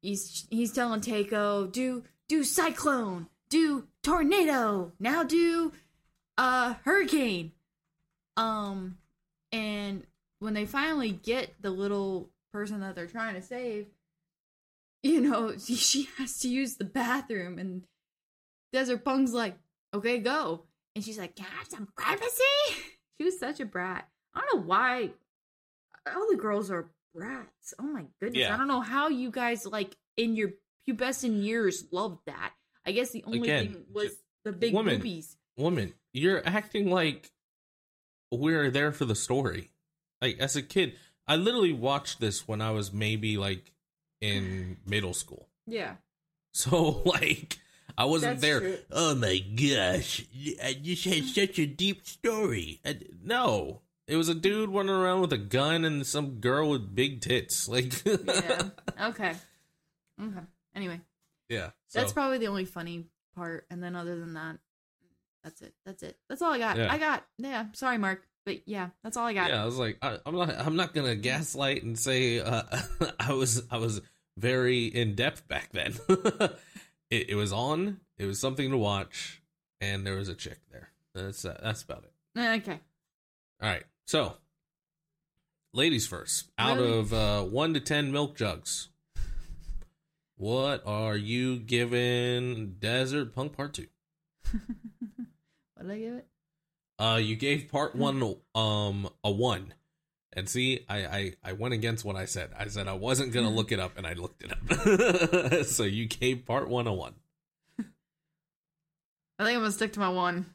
He's 0.02 0.46
he's 0.50 0.72
telling 0.72 1.00
Takeo 1.00 1.66
do 1.66 2.04
do 2.28 2.44
cyclone, 2.44 3.28
do 3.48 3.88
tornado, 4.02 4.92
now 4.98 5.22
do 5.22 5.72
uh 6.36 6.74
hurricane. 6.84 7.52
Um, 8.36 8.98
and 9.52 10.04
when 10.40 10.54
they 10.54 10.66
finally 10.66 11.12
get 11.12 11.54
the 11.62 11.70
little 11.70 12.30
person 12.54 12.80
that 12.80 12.94
they're 12.94 13.08
trying 13.08 13.34
to 13.34 13.42
save, 13.42 13.88
you 15.02 15.20
know 15.20 15.58
she, 15.58 16.08
has 16.16 16.38
to 16.38 16.48
use 16.48 16.76
the 16.76 16.84
bathroom 16.84 17.58
and 17.58 17.82
Desert 18.72 19.04
Punk's 19.04 19.32
like, 19.32 19.56
okay, 19.92 20.18
go. 20.18 20.62
And 20.94 21.04
she's 21.04 21.18
like, 21.18 21.34
can 21.34 21.46
I 21.52 21.58
have 21.58 21.68
some 21.68 21.88
privacy? 21.96 22.30
She 23.16 23.22
was 23.22 23.38
such 23.38 23.60
a 23.60 23.64
brat. 23.64 24.08
I 24.34 24.40
don't 24.40 24.56
know 24.56 24.66
why 24.66 25.10
all 26.12 26.26
the 26.28 26.36
girls 26.36 26.68
are 26.68 26.90
brats. 27.14 27.72
Oh 27.78 27.84
my 27.84 28.06
goodness. 28.20 28.40
Yeah. 28.40 28.52
I 28.52 28.56
don't 28.56 28.66
know 28.66 28.80
how 28.80 29.06
you 29.06 29.30
guys, 29.30 29.64
like, 29.64 29.96
in 30.16 30.34
your 30.34 30.50
pubescent 30.88 31.44
years 31.44 31.84
loved 31.92 32.18
that. 32.26 32.52
I 32.84 32.90
guess 32.90 33.12
the 33.12 33.22
only 33.24 33.42
Again, 33.42 33.68
thing 33.68 33.84
was 33.92 34.16
the 34.44 34.50
big 34.50 34.74
woman. 34.74 34.96
boobies. 34.96 35.36
Woman, 35.56 35.94
you're 36.12 36.42
acting 36.44 36.90
like 36.90 37.30
we're 38.32 38.68
there 38.68 38.90
for 38.90 39.04
the 39.04 39.14
story. 39.14 39.70
Like 40.20 40.38
as 40.40 40.56
a 40.56 40.62
kid, 40.62 40.94
I 41.26 41.36
literally 41.36 41.72
watched 41.72 42.20
this 42.20 42.46
when 42.46 42.60
I 42.60 42.70
was 42.70 42.92
maybe 42.92 43.36
like 43.36 43.72
in 44.20 44.76
middle 44.86 45.14
school. 45.14 45.48
Yeah. 45.66 45.94
So 46.52 47.02
like 47.04 47.58
I 47.96 48.04
wasn't 48.06 48.40
That's 48.40 48.42
there. 48.42 48.60
true. 48.60 48.78
Oh 48.90 49.14
my 49.14 49.38
gosh, 49.38 50.24
I 50.62 50.74
just 50.80 51.04
had 51.04 51.24
such 51.24 51.58
a 51.58 51.66
deep 51.66 52.06
story. 52.06 52.80
I, 52.84 52.98
no, 53.22 53.80
it 54.06 54.16
was 54.16 54.28
a 54.28 54.34
dude 54.34 54.70
running 54.70 54.94
around 54.94 55.20
with 55.22 55.32
a 55.32 55.38
gun 55.38 55.84
and 55.84 56.06
some 56.06 56.40
girl 56.40 56.70
with 56.70 56.94
big 56.94 57.20
tits. 57.20 57.68
Like 57.74 57.92
Yeah. 58.04 58.62
okay. 59.00 59.34
Okay. 60.22 60.40
Anyway, 60.74 61.00
yeah. 61.48 61.70
that's 61.92 62.12
probably 62.12 62.38
the 62.38 62.48
only 62.48 62.64
funny 62.64 63.04
part. 63.36 63.66
And 63.70 63.82
then 63.82 63.94
other 63.96 64.18
than 64.18 64.34
that, 64.34 64.58
that's 65.42 65.62
it. 65.62 65.74
That's 65.86 66.02
it. 66.02 66.16
That's 66.28 66.42
all 66.42 66.52
I 66.52 66.58
got. 66.58 66.76
Yeah. 66.76 66.92
I 66.92 66.98
got, 66.98 67.24
yeah. 67.38 67.66
Sorry, 67.74 67.98
Mark. 67.98 68.26
But 68.44 68.68
yeah, 68.68 68.90
that's 69.02 69.16
all 69.16 69.26
I 69.26 69.32
got. 69.32 69.48
Yeah, 69.48 69.62
I 69.62 69.64
was 69.64 69.78
like, 69.78 69.98
I, 70.02 70.18
I'm 70.26 70.36
not, 70.36 70.50
I'm 70.58 70.76
not 70.76 70.92
gonna 70.94 71.14
gaslight 71.16 71.82
and 71.82 71.98
say 71.98 72.40
uh, 72.40 72.62
I 73.20 73.32
was, 73.32 73.62
I 73.70 73.78
was 73.78 74.00
very 74.36 74.84
in 74.86 75.14
depth 75.14 75.48
back 75.48 75.70
then. 75.72 75.94
it, 77.10 77.30
it 77.30 77.34
was 77.36 77.52
on. 77.52 78.00
It 78.18 78.26
was 78.26 78.38
something 78.38 78.70
to 78.70 78.76
watch, 78.76 79.42
and 79.80 80.06
there 80.06 80.16
was 80.16 80.28
a 80.28 80.34
chick 80.34 80.58
there. 80.70 80.90
That's 81.14 81.44
uh, 81.44 81.58
that's 81.62 81.82
about 81.82 82.04
it. 82.04 82.40
Okay. 82.40 82.80
All 83.62 83.68
right, 83.68 83.84
so 84.06 84.34
ladies 85.72 86.06
first. 86.06 86.50
Out 86.58 86.76
Really? 86.78 86.98
of 86.98 87.12
uh, 87.14 87.42
one 87.44 87.72
to 87.74 87.80
ten 87.80 88.12
milk 88.12 88.36
jugs, 88.36 88.88
what 90.36 90.82
are 90.84 91.16
you 91.16 91.58
giving 91.58 92.74
Desert 92.78 93.34
Punk 93.34 93.56
Part 93.56 93.74
Two? 93.74 93.86
What 95.76 95.88
did 95.88 95.92
I 95.96 95.98
give 95.98 96.14
it? 96.14 96.26
Uh, 96.98 97.20
you 97.22 97.34
gave 97.36 97.68
part 97.70 97.94
one 97.96 98.36
um 98.54 99.08
a 99.24 99.30
one, 99.30 99.74
and 100.32 100.48
see, 100.48 100.84
I 100.88 100.98
I 101.06 101.32
I 101.42 101.52
went 101.52 101.74
against 101.74 102.04
what 102.04 102.16
I 102.16 102.24
said. 102.24 102.50
I 102.58 102.68
said 102.68 102.86
I 102.88 102.92
wasn't 102.92 103.32
gonna 103.32 103.50
look 103.50 103.72
it 103.72 103.80
up, 103.80 103.96
and 103.98 104.06
I 104.06 104.12
looked 104.14 104.44
it 104.44 104.52
up. 104.52 105.64
so 105.66 105.82
you 105.82 106.06
gave 106.06 106.46
part 106.46 106.68
one 106.68 106.86
a 106.86 106.92
one, 106.92 107.14
I 107.78 109.44
think 109.44 109.56
I'm 109.56 109.60
gonna 109.62 109.72
stick 109.72 109.92
to 109.94 110.00
my 110.00 110.08
one. 110.08 110.54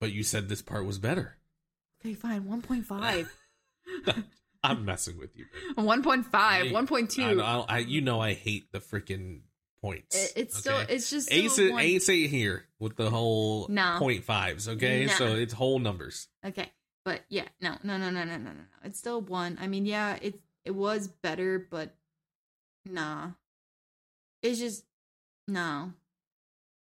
but 0.00 0.12
you 0.12 0.22
said 0.22 0.48
this 0.48 0.62
part 0.62 0.86
was 0.86 0.98
better. 0.98 1.36
Okay, 2.00 2.14
fine. 2.14 2.44
1.5. 2.44 3.28
I'm 4.62 4.84
messing 4.84 5.18
with 5.18 5.36
you. 5.36 5.46
babe. 5.76 5.84
One 5.84 6.02
point 6.02 6.26
five. 6.26 6.70
One 6.72 6.86
point 6.86 7.10
two. 7.10 7.42
I, 7.42 7.58
I, 7.58 7.64
I 7.68 7.78
you 7.78 8.00
know 8.00 8.20
I 8.20 8.34
hate 8.34 8.70
the 8.72 8.78
freaking 8.78 9.40
points. 9.80 10.16
It- 10.16 10.32
it's 10.36 10.56
still, 10.56 10.78
it's 10.88 11.10
just 11.10 11.26
still 11.28 11.44
Ace 11.44 11.58
it, 11.58 11.72
one. 11.72 11.82
Ace 11.82 12.08
it 12.08 12.28
here 12.28 12.64
with 12.78 12.96
the 12.96 13.10
whole 13.10 13.66
No. 13.68 13.96
point 13.98 14.24
fives. 14.24 14.68
Okay, 14.68 15.06
No. 15.06 15.12
so 15.12 15.26
it's 15.34 15.52
whole 15.54 15.78
numbers. 15.78 16.28
Okay, 16.44 16.70
but 17.04 17.22
yeah, 17.28 17.48
no, 17.60 17.76
no, 17.82 17.96
no, 17.96 18.10
no, 18.10 18.24
no, 18.24 18.36
no, 18.36 18.38
no, 18.38 18.52
no. 18.52 18.64
It's 18.84 18.98
still 18.98 19.20
one. 19.20 19.58
I 19.60 19.66
mean, 19.66 19.86
yeah, 19.86 20.18
it 20.20 20.40
it 20.64 20.72
was 20.72 21.08
better, 21.08 21.58
but 21.70 21.94
nah. 22.84 23.30
It's 24.42 24.58
just 24.58 24.84
no. 25.46 25.92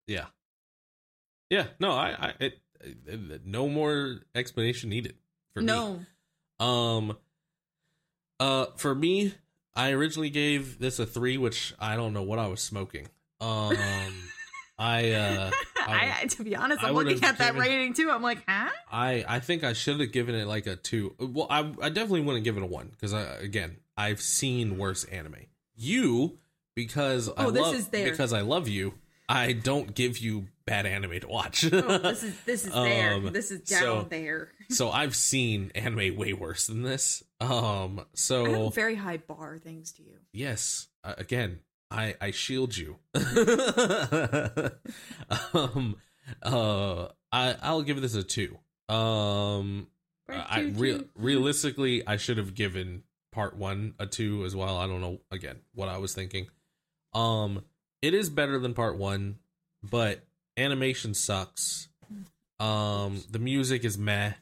Yeah. 0.06 0.26
Yeah. 1.50 1.68
No, 1.80 1.92
I, 1.92 2.10
I, 2.10 2.34
it, 2.40 2.58
it, 2.80 3.46
no 3.46 3.68
more 3.68 4.20
explanation 4.34 4.90
needed 4.90 5.14
for 5.54 5.60
me. 5.60 5.66
no. 5.66 6.04
Um, 6.58 7.16
uh, 8.40 8.66
for 8.76 8.94
me, 8.94 9.34
I 9.76 9.90
originally 9.92 10.30
gave 10.30 10.78
this 10.78 10.98
a 10.98 11.06
three, 11.06 11.36
which 11.38 11.74
I 11.78 11.94
don't 11.96 12.12
know 12.12 12.22
what 12.22 12.38
I 12.38 12.46
was 12.48 12.60
smoking. 12.60 13.06
Um, 13.40 13.76
I, 14.78 15.10
uh, 15.12 15.50
I- 15.78 16.16
I, 16.22 16.26
to 16.26 16.42
be 16.44 16.54
honest, 16.56 16.82
I 16.82 16.88
I'm 16.88 16.94
looking 16.94 17.22
at 17.24 17.38
that 17.38 17.54
given- 17.54 17.60
rating 17.60 17.94
too. 17.94 18.10
I'm 18.10 18.22
like, 18.22 18.38
huh? 18.48 18.70
I, 18.90 19.24
I 19.28 19.40
think 19.40 19.64
I 19.64 19.72
should 19.72 20.00
have 20.00 20.12
given 20.12 20.34
it 20.34 20.46
like 20.46 20.66
a 20.66 20.76
two. 20.76 21.14
Well, 21.18 21.46
I, 21.48 21.60
I 21.80 21.88
definitely 21.88 22.22
wouldn't 22.22 22.44
give 22.44 22.56
it 22.56 22.62
a 22.62 22.66
one 22.66 22.88
because 22.90 23.12
I, 23.14 23.22
again, 23.36 23.76
I've 23.96 24.20
seen 24.20 24.76
worse 24.78 25.04
anime. 25.04 25.36
You, 25.76 26.38
because 26.74 27.28
I 27.28 27.44
Oh, 27.46 27.50
this 27.50 27.62
love, 27.62 27.74
is 27.74 27.88
there. 27.88 28.10
because 28.10 28.32
I 28.32 28.40
love 28.42 28.68
you, 28.68 28.94
I 29.28 29.52
don't 29.52 29.94
give 29.94 30.18
you 30.18 30.48
bad 30.66 30.84
anime 30.86 31.20
to 31.20 31.28
watch. 31.28 31.64
Oh, 31.72 31.98
this 31.98 32.22
is 32.22 32.34
this 32.44 32.66
is 32.66 32.72
there. 32.72 33.14
Um, 33.14 33.32
This 33.32 33.50
is 33.50 33.60
down 33.62 33.80
so- 33.80 34.06
there. 34.10 34.50
so 34.68 34.90
I've 34.90 35.14
seen 35.16 35.70
anime 35.74 36.16
way 36.16 36.32
worse 36.32 36.66
than 36.66 36.82
this. 36.82 37.22
Um, 37.40 38.04
so 38.14 38.66
a 38.66 38.70
very 38.70 38.94
high 38.96 39.18
bar, 39.18 39.58
thanks 39.62 39.92
to 39.92 40.02
you. 40.02 40.16
yes, 40.32 40.88
uh, 41.04 41.14
again, 41.18 41.60
I 41.90 42.14
I 42.20 42.30
shield 42.32 42.76
you. 42.76 42.96
um, 45.54 45.96
uh, 46.42 47.08
I 47.32 47.56
I'll 47.62 47.82
give 47.82 48.00
this 48.00 48.14
a 48.14 48.22
two. 48.22 48.58
Um, 48.88 49.88
Right, 50.28 50.44
I 50.48 50.60
two, 50.62 50.70
real 50.72 50.98
two. 50.98 51.08
realistically, 51.16 52.06
I 52.06 52.16
should 52.16 52.38
have 52.38 52.54
given 52.54 53.04
part 53.32 53.56
one 53.56 53.94
a 53.98 54.06
two 54.06 54.44
as 54.44 54.56
well. 54.56 54.76
I 54.76 54.86
don't 54.86 55.00
know 55.00 55.20
again 55.30 55.60
what 55.74 55.88
I 55.88 55.98
was 55.98 56.14
thinking. 56.14 56.48
Um, 57.14 57.64
it 58.02 58.12
is 58.14 58.28
better 58.28 58.58
than 58.58 58.74
part 58.74 58.98
one, 58.98 59.38
but 59.88 60.24
animation 60.56 61.14
sucks. 61.14 61.88
Um, 62.58 63.22
the 63.30 63.38
music 63.38 63.84
is 63.84 63.98
meh. 63.98 64.32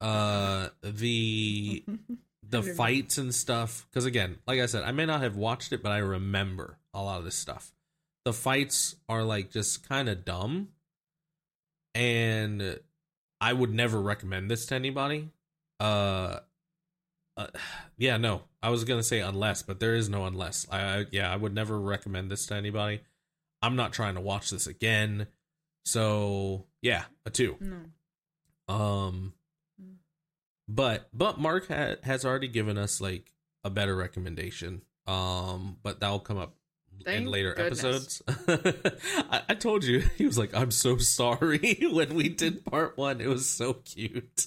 Uh, 0.00 0.68
the 0.82 1.84
the 2.48 2.62
fights 2.62 3.18
and 3.18 3.34
stuff 3.34 3.88
because 3.90 4.04
again 4.04 4.38
like 4.46 4.60
i 4.60 4.66
said 4.66 4.84
i 4.84 4.92
may 4.92 5.04
not 5.04 5.20
have 5.20 5.34
watched 5.34 5.72
it 5.72 5.82
but 5.82 5.90
i 5.90 5.98
remember 5.98 6.78
a 6.96 7.02
lot 7.02 7.18
of 7.18 7.24
this 7.24 7.36
stuff. 7.36 7.72
The 8.24 8.32
fights 8.32 8.96
are 9.08 9.22
like 9.22 9.50
just 9.50 9.88
kind 9.88 10.08
of 10.08 10.24
dumb. 10.24 10.68
And 11.94 12.80
i 13.40 13.52
would 13.52 13.72
never 13.72 14.00
recommend 14.00 14.50
this 14.50 14.66
to 14.66 14.74
anybody. 14.74 15.30
Uh, 15.78 16.38
uh 17.36 17.46
yeah 17.98 18.16
no. 18.16 18.42
I 18.62 18.70
was 18.70 18.84
gonna 18.84 19.02
say 19.02 19.20
unless 19.20 19.62
but 19.62 19.78
there 19.78 19.94
is 19.94 20.08
no 20.08 20.26
unless. 20.26 20.66
I, 20.70 20.80
I 20.80 21.04
yeah 21.12 21.32
i 21.32 21.36
would 21.36 21.54
never 21.54 21.78
recommend 21.78 22.30
this 22.30 22.46
to 22.46 22.54
anybody. 22.54 23.00
I'm 23.62 23.76
not 23.76 23.92
trying 23.92 24.14
to 24.14 24.20
watch 24.20 24.50
this 24.50 24.66
again 24.66 25.28
so 25.86 26.66
yeah 26.82 27.04
a 27.24 27.30
two 27.30 27.56
no. 27.60 28.74
um, 28.74 29.32
but 30.68 31.08
but 31.14 31.38
Mark 31.38 31.68
ha- 31.68 31.94
has 32.02 32.24
already 32.24 32.48
given 32.48 32.76
us 32.76 33.00
like 33.00 33.32
a 33.64 33.70
better 33.70 33.94
recommendation. 33.94 34.82
Um, 35.06 35.76
but 35.84 36.00
that'll 36.00 36.18
come 36.18 36.38
up 36.38 36.56
in 37.06 37.26
later 37.26 37.54
goodness. 37.54 38.20
episodes. 38.26 39.02
I-, 39.30 39.42
I 39.50 39.54
told 39.54 39.84
you 39.84 40.00
he 40.16 40.26
was 40.26 40.36
like, 40.36 40.52
"I'm 40.54 40.72
so 40.72 40.96
sorry" 40.98 41.78
when 41.92 42.14
we 42.14 42.28
did 42.28 42.64
part 42.64 42.96
one. 42.98 43.20
It 43.20 43.28
was 43.28 43.46
so 43.48 43.74
cute. 43.74 44.46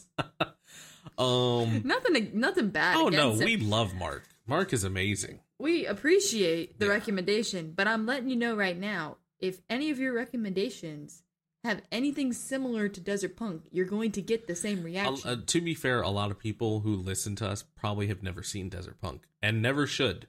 um, 1.17 1.81
Nothing 1.85 2.31
nothing 2.33 2.69
bad. 2.69 2.97
oh 2.97 3.07
no, 3.09 3.31
it. 3.31 3.45
we 3.45 3.55
love 3.57 3.93
Mark. 3.93 4.23
Mark 4.45 4.73
is 4.73 4.83
amazing. 4.83 5.39
we 5.59 5.85
appreciate 5.85 6.79
the 6.79 6.87
Yeah. 6.87 6.91
recommendation, 6.93 7.71
but 7.75 7.87
I'm 7.87 8.05
letting 8.05 8.29
you 8.29 8.35
know 8.35 8.55
right 8.55 8.77
now, 8.77 9.17
if 9.39 9.61
any 9.69 9.89
of 9.91 9.99
your 9.99 10.13
recommendations 10.13 11.23
have 11.63 11.81
anything 11.91 12.31
similar 12.33 12.87
to 12.87 13.01
Desert 13.01 13.35
Punk, 13.35 13.63
you're 13.71 13.85
going 13.85 14.11
to 14.13 14.21
get 14.21 14.47
the 14.47 14.55
same 14.55 14.81
reaction. 14.83 15.29
uh, 15.29 15.35
to 15.45 15.59
be 15.61 15.73
fair, 15.73 16.01
a 16.01 16.09
lot 16.09 16.31
of 16.31 16.39
people 16.39 16.79
who 16.81 16.95
listen 16.95 17.35
to 17.37 17.47
us 17.47 17.63
probably 17.75 18.07
have 18.07 18.23
never 18.23 18.41
seen 18.43 18.69
Desert 18.69 18.99
Punk 19.01 19.23
and 19.41 19.61
never 19.61 19.85
should. 19.85 20.27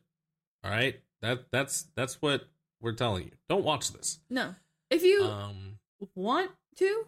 All 0.65 0.71
right, 0.71 1.01
that 1.23 1.47
that's 1.53 1.87
that's 1.95 2.21
what 2.21 2.49
we're 2.81 2.93
telling 2.93 3.25
you. 3.25 3.31
Don't 3.49 3.65
watch 3.65 3.93
this. 3.93 4.19
no. 4.29 4.55
If 4.91 5.05
you 5.05 5.23
Um, 5.23 5.79
want 6.17 6.51
to, 6.79 7.07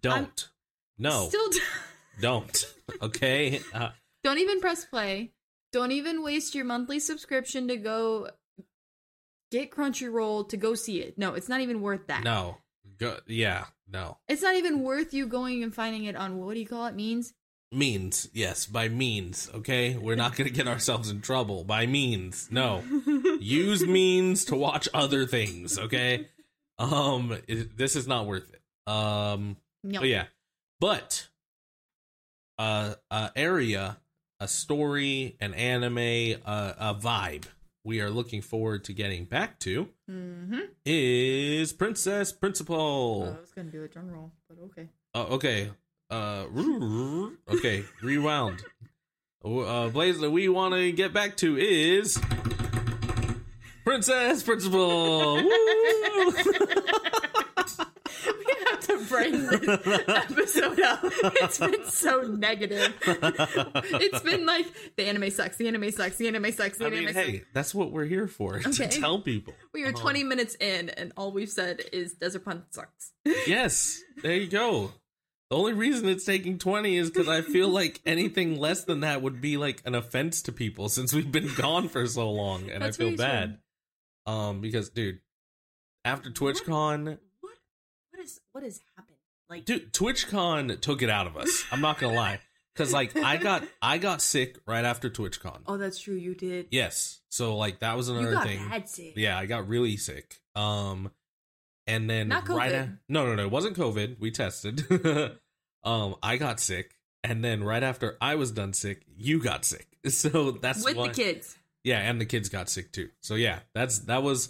don't. 0.00 0.48
no, 0.98 1.28
still 1.28 1.50
d- 1.50 1.60
don't. 2.22 2.64
Okay. 3.02 3.60
Uh, 3.74 3.90
don't 4.24 4.38
even 4.38 4.60
press 4.60 4.86
play. 4.86 5.32
Don't 5.72 5.92
even 5.92 6.22
waste 6.22 6.54
your 6.54 6.64
monthly 6.64 6.98
subscription 6.98 7.68
to 7.68 7.76
go 7.76 8.28
get 9.50 9.70
Crunchyroll 9.70 10.48
to 10.48 10.56
go 10.56 10.74
see 10.74 11.00
it. 11.02 11.18
No, 11.18 11.34
it's 11.34 11.48
not 11.50 11.60
even 11.60 11.82
worth 11.82 12.06
that. 12.06 12.24
No. 12.24 12.56
Go, 13.02 13.18
yeah, 13.26 13.64
no. 13.92 14.18
It's 14.28 14.42
not 14.42 14.54
even 14.54 14.80
worth 14.84 15.12
you 15.12 15.26
going 15.26 15.64
and 15.64 15.74
finding 15.74 16.04
it 16.04 16.14
on 16.14 16.38
what 16.38 16.54
do 16.54 16.60
you 16.60 16.66
call 16.68 16.86
it? 16.86 16.94
Means? 16.94 17.34
Means, 17.72 18.28
yes, 18.32 18.64
by 18.64 18.88
means, 18.88 19.50
okay? 19.52 19.96
We're 19.96 20.14
not 20.14 20.36
going 20.36 20.48
to 20.48 20.54
get 20.54 20.68
ourselves 20.68 21.10
in 21.10 21.20
trouble. 21.20 21.64
By 21.64 21.86
means, 21.86 22.46
no. 22.52 22.84
Use 23.40 23.84
means 23.84 24.44
to 24.44 24.54
watch 24.54 24.88
other 24.94 25.26
things, 25.26 25.80
okay? 25.80 26.28
Um, 26.78 27.36
it, 27.48 27.76
this 27.76 27.96
is 27.96 28.06
not 28.06 28.26
worth 28.26 28.48
it. 28.52 28.62
Um, 28.92 29.56
No. 29.82 29.98
but 29.98 30.08
yeah. 30.08 30.26
But, 30.78 31.26
uh, 32.60 32.94
uh, 33.10 33.30
area, 33.34 33.96
a 34.38 34.46
story, 34.46 35.36
an 35.40 35.54
anime, 35.54 36.40
uh, 36.46 36.72
a 36.78 36.94
vibe 36.94 37.46
we 37.84 38.00
are 38.00 38.10
looking 38.10 38.40
forward 38.42 38.84
to 38.84 38.92
getting 38.92 39.24
back 39.24 39.58
to 39.60 39.88
Mm-hmm. 40.10 40.58
is 40.84 41.72
Princess 41.72 42.32
Principal. 42.32 43.34
I 43.36 43.40
was 43.40 43.50
gonna 43.52 43.70
do 43.70 43.82
a 43.84 43.88
drum 43.88 44.10
roll, 44.10 44.32
but 44.48 44.58
okay. 44.66 44.88
Oh, 45.14 45.34
okay. 45.34 45.70
Uh, 46.10 46.44
okay. 47.48 47.84
Rewound. 48.02 48.62
Uh, 49.44 49.88
Blaze 49.88 50.20
that 50.20 50.30
we 50.30 50.48
want 50.48 50.74
to 50.74 50.92
get 50.92 51.12
back 51.12 51.36
to 51.38 51.56
is 51.58 52.20
Princess 53.84 54.42
Principal. 54.42 55.36
We 58.26 58.54
have 58.70 58.80
to 58.80 59.04
bring 59.08 59.32
this 59.46 60.08
episode 60.08 60.80
up. 60.80 61.00
It's 61.02 61.58
been 61.58 61.86
so 61.86 62.22
negative. 62.22 62.94
It's 63.06 64.20
been 64.20 64.46
like 64.46 64.66
the 64.96 65.04
anime 65.06 65.30
sucks, 65.30 65.56
the 65.56 65.68
anime 65.68 65.90
sucks, 65.90 66.16
the 66.16 66.28
anime 66.28 66.52
sucks, 66.52 66.78
the 66.78 66.84
I 66.84 66.88
anime 66.88 67.04
mean, 67.06 67.14
sucks. 67.14 67.26
hey, 67.26 67.42
that's 67.52 67.74
what 67.74 67.90
we're 67.92 68.04
here 68.04 68.26
for 68.28 68.56
Okay. 68.56 68.70
to 68.70 68.88
tell 68.88 69.20
people. 69.20 69.54
We 69.72 69.84
are 69.84 69.88
Um, 69.88 69.94
20 69.94 70.24
minutes 70.24 70.56
in, 70.60 70.88
and 70.90 71.12
all 71.16 71.32
we've 71.32 71.50
said 71.50 71.82
is 71.92 72.14
Desert 72.14 72.44
Punk 72.44 72.64
sucks. 72.70 73.12
Yes, 73.46 74.00
there 74.22 74.36
you 74.36 74.48
go. 74.48 74.92
The 75.50 75.56
only 75.56 75.74
reason 75.74 76.08
it's 76.08 76.24
taking 76.24 76.56
20 76.58 76.96
is 76.96 77.10
because 77.10 77.28
I 77.28 77.42
feel 77.42 77.68
like 77.80 78.00
anything 78.06 78.58
less 78.58 78.84
than 78.84 79.00
that 79.00 79.20
would 79.22 79.40
be 79.40 79.56
like 79.58 79.82
an 79.84 79.94
offense 79.94 80.40
to 80.42 80.52
people 80.52 80.88
since 80.88 81.12
we've 81.12 81.30
been 81.30 81.52
gone 81.56 81.88
for 81.88 82.06
so 82.06 82.30
long, 82.30 82.70
and 82.70 82.82
That's 82.82 82.96
I 82.96 82.98
feel 83.04 83.10
said. 83.10 83.18
bad. 83.18 83.58
Um, 84.32 84.60
because 84.60 84.88
dude, 84.90 85.18
after 86.04 86.30
TwitchCon, 86.30 87.18
What? 88.52 88.62
What 88.62 88.66
is 88.68 88.80
what 88.80 88.84
has 88.84 88.96
happened? 88.96 89.16
Like, 89.50 89.64
dude, 89.66 89.92
TwitchCon 89.92 90.80
took 90.80 91.02
it 91.02 91.10
out 91.10 91.26
of 91.26 91.36
us. 91.36 91.64
I'm 91.70 91.80
not 91.80 91.98
gonna 91.98 92.14
lie, 92.14 92.40
because 92.74 92.92
like 92.92 93.16
I 93.16 93.36
got 93.36 93.64
I 93.82 93.98
got 93.98 94.22
sick 94.22 94.58
right 94.66 94.84
after 94.84 95.10
TwitchCon. 95.10 95.62
oh, 95.66 95.76
that's 95.76 95.98
true. 95.98 96.14
You 96.14 96.34
did. 96.34 96.68
Yes, 96.70 97.20
so 97.30 97.56
like 97.56 97.80
that 97.80 97.96
was 97.96 98.08
another 98.08 98.28
you 98.28 98.34
got 98.34 98.46
thing. 98.46 98.68
bad 98.68 98.88
sick. 98.88 99.12
Yeah, 99.16 99.38
I 99.38 99.46
got 99.46 99.68
really 99.68 99.96
sick. 99.96 100.40
Um, 100.54 101.10
and 101.86 102.08
then 102.08 102.28
Not 102.28 102.48
right, 102.48 102.72
COVID. 102.72 102.82
a- 102.82 102.98
no, 103.08 103.26
no, 103.26 103.34
no, 103.34 103.42
it 103.44 103.50
wasn't 103.50 103.76
COVID. 103.76 104.20
We 104.20 104.30
tested. 104.30 104.84
um, 105.84 106.14
I 106.22 106.36
got 106.36 106.60
sick, 106.60 106.92
and 107.24 107.44
then 107.44 107.64
right 107.64 107.82
after 107.82 108.16
I 108.20 108.36
was 108.36 108.52
done 108.52 108.72
sick, 108.72 109.02
you 109.16 109.42
got 109.42 109.64
sick. 109.64 109.86
So 110.08 110.50
that's 110.52 110.84
with 110.84 110.96
why, 110.96 111.08
the 111.08 111.14
kids. 111.14 111.56
yeah, 111.84 111.98
and 112.00 112.20
the 112.20 112.24
kids 112.26 112.48
got 112.48 112.68
sick 112.68 112.90
too. 112.92 113.10
So 113.22 113.34
yeah, 113.34 113.60
that's 113.74 113.98
that 114.00 114.22
was. 114.22 114.48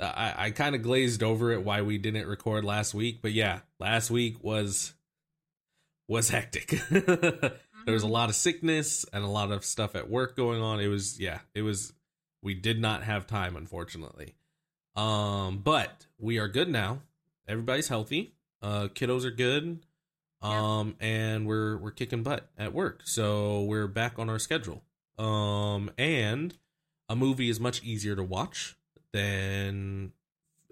I 0.00 0.34
I 0.36 0.50
kind 0.50 0.74
of 0.74 0.82
glazed 0.82 1.22
over 1.22 1.52
it 1.52 1.64
why 1.64 1.82
we 1.82 1.98
didn't 1.98 2.26
record 2.26 2.64
last 2.64 2.94
week, 2.94 3.20
but 3.22 3.32
yeah, 3.32 3.60
last 3.78 4.10
week 4.10 4.42
was 4.42 4.94
was 6.08 6.30
hectic. 6.30 6.80
there 6.90 7.94
was 7.94 8.02
a 8.02 8.08
lot 8.08 8.28
of 8.28 8.34
sickness 8.34 9.04
and 9.12 9.24
a 9.24 9.28
lot 9.28 9.50
of 9.50 9.64
stuff 9.64 9.94
at 9.94 10.08
work 10.08 10.36
going 10.36 10.60
on. 10.62 10.80
It 10.80 10.88
was 10.88 11.20
yeah, 11.20 11.40
it 11.54 11.62
was 11.62 11.92
we 12.42 12.54
did 12.54 12.80
not 12.80 13.02
have 13.02 13.26
time 13.26 13.56
unfortunately. 13.56 14.34
Um 14.96 15.58
but 15.58 16.06
we 16.18 16.38
are 16.38 16.48
good 16.48 16.68
now. 16.68 17.02
Everybody's 17.46 17.88
healthy. 17.88 18.34
Uh 18.62 18.88
kiddos 18.88 19.24
are 19.24 19.30
good. 19.30 19.84
Yeah. 20.42 20.78
Um 20.80 20.96
and 21.00 21.46
we're 21.46 21.76
we're 21.76 21.90
kicking 21.90 22.22
butt 22.22 22.48
at 22.56 22.72
work. 22.72 23.02
So 23.04 23.62
we're 23.62 23.88
back 23.88 24.18
on 24.18 24.30
our 24.30 24.38
schedule. 24.38 24.82
Um 25.18 25.90
and 25.98 26.54
a 27.08 27.16
movie 27.16 27.50
is 27.50 27.58
much 27.58 27.82
easier 27.82 28.14
to 28.16 28.22
watch 28.22 28.77
than 29.12 30.12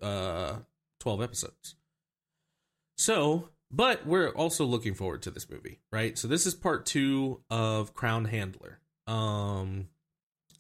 uh 0.03 0.57
12 1.01 1.23
episodes. 1.23 1.77
So, 2.99 3.51
but 3.71 4.07
we're 4.07 4.31
also 4.31 4.65
looking 4.65 4.95
forward 4.95 5.23
to 5.23 5.31
this 5.31 5.49
movie, 5.49 5.81
right? 5.93 6.17
So 6.19 6.29
this 6.29 6.47
is 6.47 6.55
part 6.55 6.87
2 6.87 7.43
of 7.51 7.95
Crown 7.95 8.27
Handler. 8.27 8.81
Um 9.07 9.89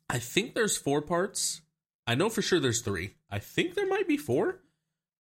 I 0.09 0.19
think 0.19 0.55
there's 0.55 0.77
4 0.77 1.03
parts. 1.03 1.63
I 2.07 2.15
know 2.15 2.29
for 2.29 2.43
sure 2.43 2.61
there's 2.61 2.83
3. 2.83 3.15
I 3.31 3.39
think 3.39 3.75
there 3.75 3.89
might 3.89 4.09
be 4.09 4.17
4. 4.17 4.61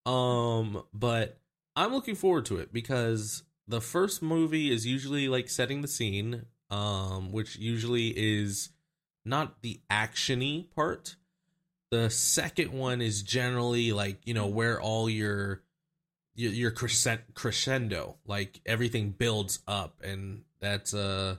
Um 0.05 0.83
but 0.92 1.40
I'm 1.75 1.92
looking 1.92 2.14
forward 2.14 2.47
to 2.47 2.57
it 2.59 2.73
because 2.73 3.42
the 3.69 3.81
first 3.81 4.23
movie 4.23 4.71
is 4.71 4.87
usually 4.87 5.29
like 5.29 5.49
setting 5.49 5.83
the 5.83 5.88
scene, 5.88 6.47
um 6.71 7.33
which 7.33 7.57
usually 7.57 8.09
is 8.16 8.71
not 9.25 9.62
the 9.62 9.81
actiony 9.90 10.71
part. 10.71 11.16
The 11.90 12.11
second 12.11 12.72
one 12.72 13.01
is 13.01 13.22
generally 13.22 13.92
like, 13.92 14.18
you 14.25 14.35
know, 14.35 14.46
where 14.46 14.81
all 14.81 15.09
your 15.09 15.62
your, 16.35 16.53
your 16.53 16.70
crescent, 16.70 17.22
crescendo, 17.35 18.16
like 18.27 18.61
everything 18.66 19.11
builds 19.11 19.61
up 19.66 20.01
and 20.05 20.42
that's 20.61 20.92
uh 20.94 21.37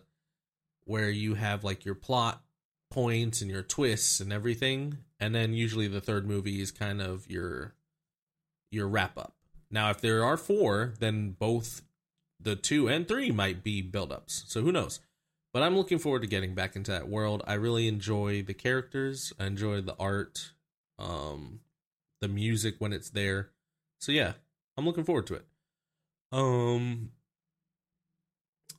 where 0.86 1.10
you 1.10 1.36
have 1.36 1.63
like 1.63 1.86
your 1.86 1.95
plot 1.95 2.41
points 2.89 3.41
and 3.41 3.51
your 3.51 3.62
twists 3.62 4.19
and 4.19 4.31
everything. 4.31 4.99
And 5.19 5.36
then 5.36 5.53
usually 5.53 5.88
the 5.88 6.01
third 6.01 6.27
movie 6.27 6.62
is 6.62 6.71
kind 6.71 7.01
of 7.01 7.29
your 7.29 7.75
your 8.71 8.88
wrap 8.88 9.17
up. 9.17 9.36
Now 9.69 9.89
if 9.89 10.01
there 10.01 10.23
are 10.23 10.38
four, 10.38 10.93
then 10.99 11.36
both 11.38 11.81
the 12.39 12.55
two 12.55 12.88
and 12.88 13.07
three 13.07 13.31
might 13.31 13.63
be 13.63 13.81
build 13.81 14.12
ups. 14.12 14.43
So 14.47 14.62
who 14.62 14.71
knows? 14.71 14.99
But 15.53 15.63
I'm 15.63 15.75
looking 15.75 15.97
forward 15.97 16.21
to 16.21 16.27
getting 16.27 16.53
back 16.53 16.75
into 16.75 16.91
that 16.91 17.07
world. 17.07 17.41
I 17.47 17.53
really 17.53 17.88
enjoy 17.88 18.43
the 18.43 18.53
characters. 18.53 19.33
I 19.39 19.45
enjoy 19.45 19.81
the 19.81 19.95
art, 19.99 20.51
um, 20.99 21.62
the 22.21 22.27
music 22.27 22.75
when 22.79 22.93
it's 22.93 23.10
there. 23.10 23.49
So 23.99 24.12
yeah, 24.12 24.33
I'm 24.77 24.86
looking 24.86 25.03
forward 25.03 25.25
to 25.27 25.36
it. 25.36 25.45
Um, 26.31 27.12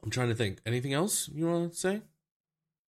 I'm 0.03 0.11
trying 0.11 0.29
to 0.29 0.35
think. 0.35 0.59
Anything 0.67 0.93
else 0.93 1.29
you 1.35 1.49
want 1.49 1.73
to 1.73 1.79
say? 1.79 2.03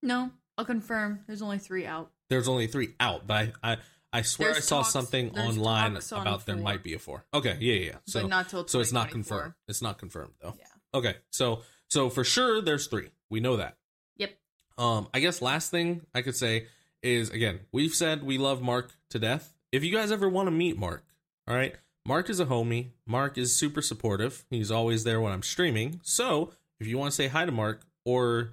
No, 0.02 0.30
I'll 0.56 0.64
confirm. 0.64 1.20
There's 1.26 1.42
only 1.42 1.58
three 1.58 1.86
out. 1.86 2.10
There's 2.28 2.48
only 2.48 2.66
three 2.66 2.90
out, 3.00 3.26
but 3.26 3.52
I 3.62 3.72
I, 3.72 3.76
I 4.12 4.22
swear 4.22 4.52
There's 4.52 4.64
I 4.64 4.68
saw 4.68 4.76
talks- 4.78 4.92
something 4.92 5.36
online 5.36 5.96
on 5.96 6.22
about 6.22 6.46
there 6.46 6.56
might 6.56 6.82
be 6.82 6.94
a 6.94 6.98
four. 6.98 7.24
Okay, 7.34 7.56
yeah, 7.60 7.74
yeah. 7.74 7.86
yeah. 7.86 7.96
So 8.06 8.22
but 8.22 8.28
not 8.28 8.48
till 8.48 8.66
so 8.68 8.80
it's 8.80 8.92
not 8.92 9.10
confirmed. 9.10 9.54
It's 9.66 9.82
not 9.82 9.98
confirmed 9.98 10.34
though. 10.40 10.54
Yeah. 10.58 10.66
Okay, 10.98 11.16
so 11.30 11.62
so 11.88 12.08
for 12.08 12.22
sure 12.22 12.60
there's 12.60 12.86
three. 12.86 13.08
We 13.30 13.40
know 13.40 13.56
that. 13.56 13.76
Yep. 14.16 14.36
Um, 14.76 15.08
I 15.14 15.20
guess 15.20 15.40
last 15.40 15.70
thing 15.70 16.02
I 16.14 16.22
could 16.22 16.36
say 16.36 16.66
is 17.02 17.30
again, 17.30 17.60
we've 17.72 17.94
said 17.94 18.22
we 18.22 18.38
love 18.38 18.60
Mark 18.60 18.92
to 19.10 19.18
death. 19.18 19.54
If 19.72 19.84
you 19.84 19.92
guys 19.92 20.10
ever 20.10 20.28
want 20.28 20.48
to 20.48 20.50
meet 20.50 20.76
Mark, 20.76 21.04
all 21.46 21.54
right, 21.54 21.74
Mark 22.06 22.28
is 22.28 22.40
a 22.40 22.46
homie. 22.46 22.88
Mark 23.06 23.38
is 23.38 23.54
super 23.54 23.82
supportive. 23.82 24.44
He's 24.50 24.70
always 24.70 25.04
there 25.04 25.20
when 25.20 25.32
I'm 25.32 25.42
streaming. 25.42 26.00
So 26.02 26.52
if 26.78 26.86
you 26.86 26.98
want 26.98 27.12
to 27.12 27.16
say 27.16 27.28
hi 27.28 27.44
to 27.44 27.52
Mark 27.52 27.82
or 28.04 28.50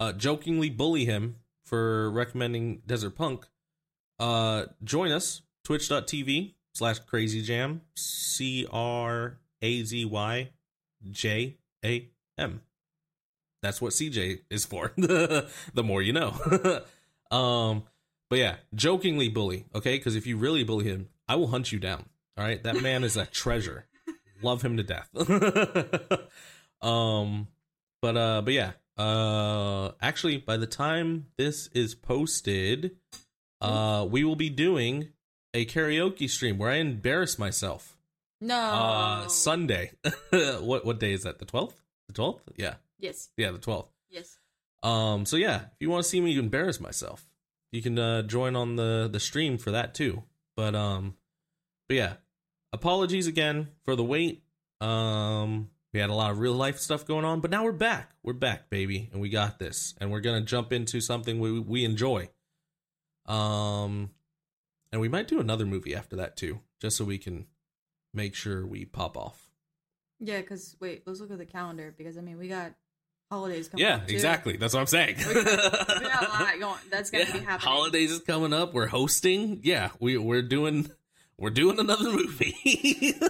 uh, 0.00 0.12
jokingly 0.12 0.70
bully 0.70 1.04
him 1.04 1.36
for 1.64 2.10
recommending 2.10 2.82
Desert 2.86 3.10
Punk, 3.16 3.46
uh, 4.18 4.66
join 4.82 5.12
us 5.12 5.42
twitch.tv 5.64 6.54
slash 6.72 6.98
crazy 7.00 7.42
jam 7.42 7.80
c 7.94 8.66
r 8.70 9.38
a 9.62 9.82
z 9.82 10.04
y 10.04 10.50
j 11.10 11.56
a 11.84 12.08
m 12.38 12.60
that's 13.66 13.80
what 13.82 13.92
cj 13.92 14.40
is 14.50 14.64
for. 14.64 14.92
The 14.96 15.82
more 15.82 16.00
you 16.02 16.12
know. 16.12 16.34
Um 17.30 17.82
but 18.30 18.38
yeah 18.38 18.56
jokingly 18.74 19.28
bully 19.28 19.64
okay? 19.74 19.96
Because 19.98 20.14
if 20.14 20.26
you 20.28 20.36
really 20.36 20.62
bully 20.62 20.84
him 20.84 21.08
i 21.28 21.34
will 21.34 21.48
hunt 21.48 21.72
you 21.72 21.80
down 21.80 22.08
all 22.36 22.44
right? 22.44 22.62
That 22.62 22.80
man 22.82 23.02
is 23.02 23.16
a 23.16 23.26
treasure. 23.42 23.86
Love 24.42 24.62
him 24.62 24.76
to 24.76 24.84
death. 24.84 25.08
Um 26.80 27.48
but 28.00 28.16
uh 28.16 28.42
but 28.42 28.52
yeah 28.54 28.72
uh 28.96 29.90
actually 30.00 30.36
by 30.36 30.56
the 30.56 30.66
time 30.66 31.26
this 31.36 31.66
is 31.74 31.94
posted 31.96 32.96
uh 33.60 34.06
we 34.08 34.22
will 34.24 34.36
be 34.36 34.50
doing 34.50 35.08
a 35.54 35.64
karaoke 35.66 36.28
stream 36.30 36.58
where 36.58 36.70
i 36.70 36.76
embarrass 36.76 37.38
myself. 37.38 37.96
No. 38.40 38.54
uh 38.56 39.28
sunday. 39.28 39.92
What 40.30 40.84
what 40.84 41.00
day 41.00 41.12
is 41.12 41.22
that? 41.24 41.38
The 41.40 41.46
12th 41.46 41.74
the 42.08 42.12
12th 42.14 42.40
yeah 42.56 42.74
yes. 42.98 43.28
yeah 43.36 43.50
the 43.50 43.58
12th 43.58 43.88
Yes. 44.10 44.38
um 44.82 45.26
so 45.26 45.36
yeah 45.36 45.56
if 45.56 45.80
you 45.80 45.90
want 45.90 46.02
to 46.04 46.08
see 46.08 46.20
me 46.20 46.36
embarrass 46.38 46.80
myself 46.80 47.26
you 47.72 47.82
can 47.82 47.98
uh 47.98 48.22
join 48.22 48.56
on 48.56 48.76
the 48.76 49.08
the 49.10 49.20
stream 49.20 49.58
for 49.58 49.70
that 49.72 49.94
too 49.94 50.22
but 50.56 50.74
um 50.74 51.14
but 51.88 51.96
yeah 51.96 52.12
apologies 52.72 53.26
again 53.26 53.68
for 53.84 53.96
the 53.96 54.04
wait 54.04 54.42
um 54.80 55.68
we 55.92 56.00
had 56.00 56.10
a 56.10 56.14
lot 56.14 56.30
of 56.30 56.38
real 56.38 56.52
life 56.54 56.78
stuff 56.78 57.06
going 57.06 57.24
on 57.24 57.40
but 57.40 57.50
now 57.50 57.64
we're 57.64 57.72
back 57.72 58.12
we're 58.22 58.32
back 58.32 58.68
baby 58.70 59.08
and 59.12 59.20
we 59.20 59.28
got 59.28 59.58
this 59.58 59.94
and 60.00 60.10
we're 60.10 60.20
gonna 60.20 60.40
jump 60.42 60.72
into 60.72 61.00
something 61.00 61.40
we 61.40 61.58
we 61.58 61.84
enjoy 61.84 62.28
um 63.26 64.10
and 64.92 65.00
we 65.00 65.08
might 65.08 65.28
do 65.28 65.40
another 65.40 65.66
movie 65.66 65.94
after 65.94 66.16
that 66.16 66.36
too, 66.36 66.60
just 66.80 66.96
so 66.96 67.04
we 67.04 67.18
can 67.18 67.46
make 68.14 68.34
sure 68.36 68.64
we 68.64 68.84
pop 68.84 69.16
off. 69.16 69.50
Yeah, 70.20 70.40
because 70.40 70.76
wait, 70.80 71.02
let's 71.06 71.20
look 71.20 71.32
at 71.32 71.38
the 71.38 71.44
calendar 71.44 71.92
because 71.96 72.16
I 72.16 72.20
mean 72.20 72.38
we 72.38 72.48
got 72.48 72.72
holidays 73.30 73.68
coming. 73.68 73.84
Yeah, 73.86 73.96
up, 73.96 74.06
too. 74.06 74.14
exactly. 74.14 74.56
That's 74.56 74.74
what 74.74 74.80
I'm 74.80 74.86
saying. 74.86 75.16
We 75.18 75.34
got, 75.34 75.44
we 75.44 76.08
got 76.08 76.26
a 76.26 76.28
lot 76.28 76.54
going. 76.60 76.78
That's 76.90 77.10
gonna 77.10 77.24
Yeah, 77.24 77.32
be 77.32 77.38
happening. 77.40 77.72
Holidays 77.72 78.10
is 78.12 78.20
coming 78.20 78.52
up. 78.52 78.72
We're 78.74 78.86
hosting. 78.86 79.60
Yeah, 79.62 79.90
we 80.00 80.16
we're 80.16 80.42
doing 80.42 80.90
we're 81.38 81.50
doing 81.50 81.78
another 81.78 82.10
movie. 82.10 83.14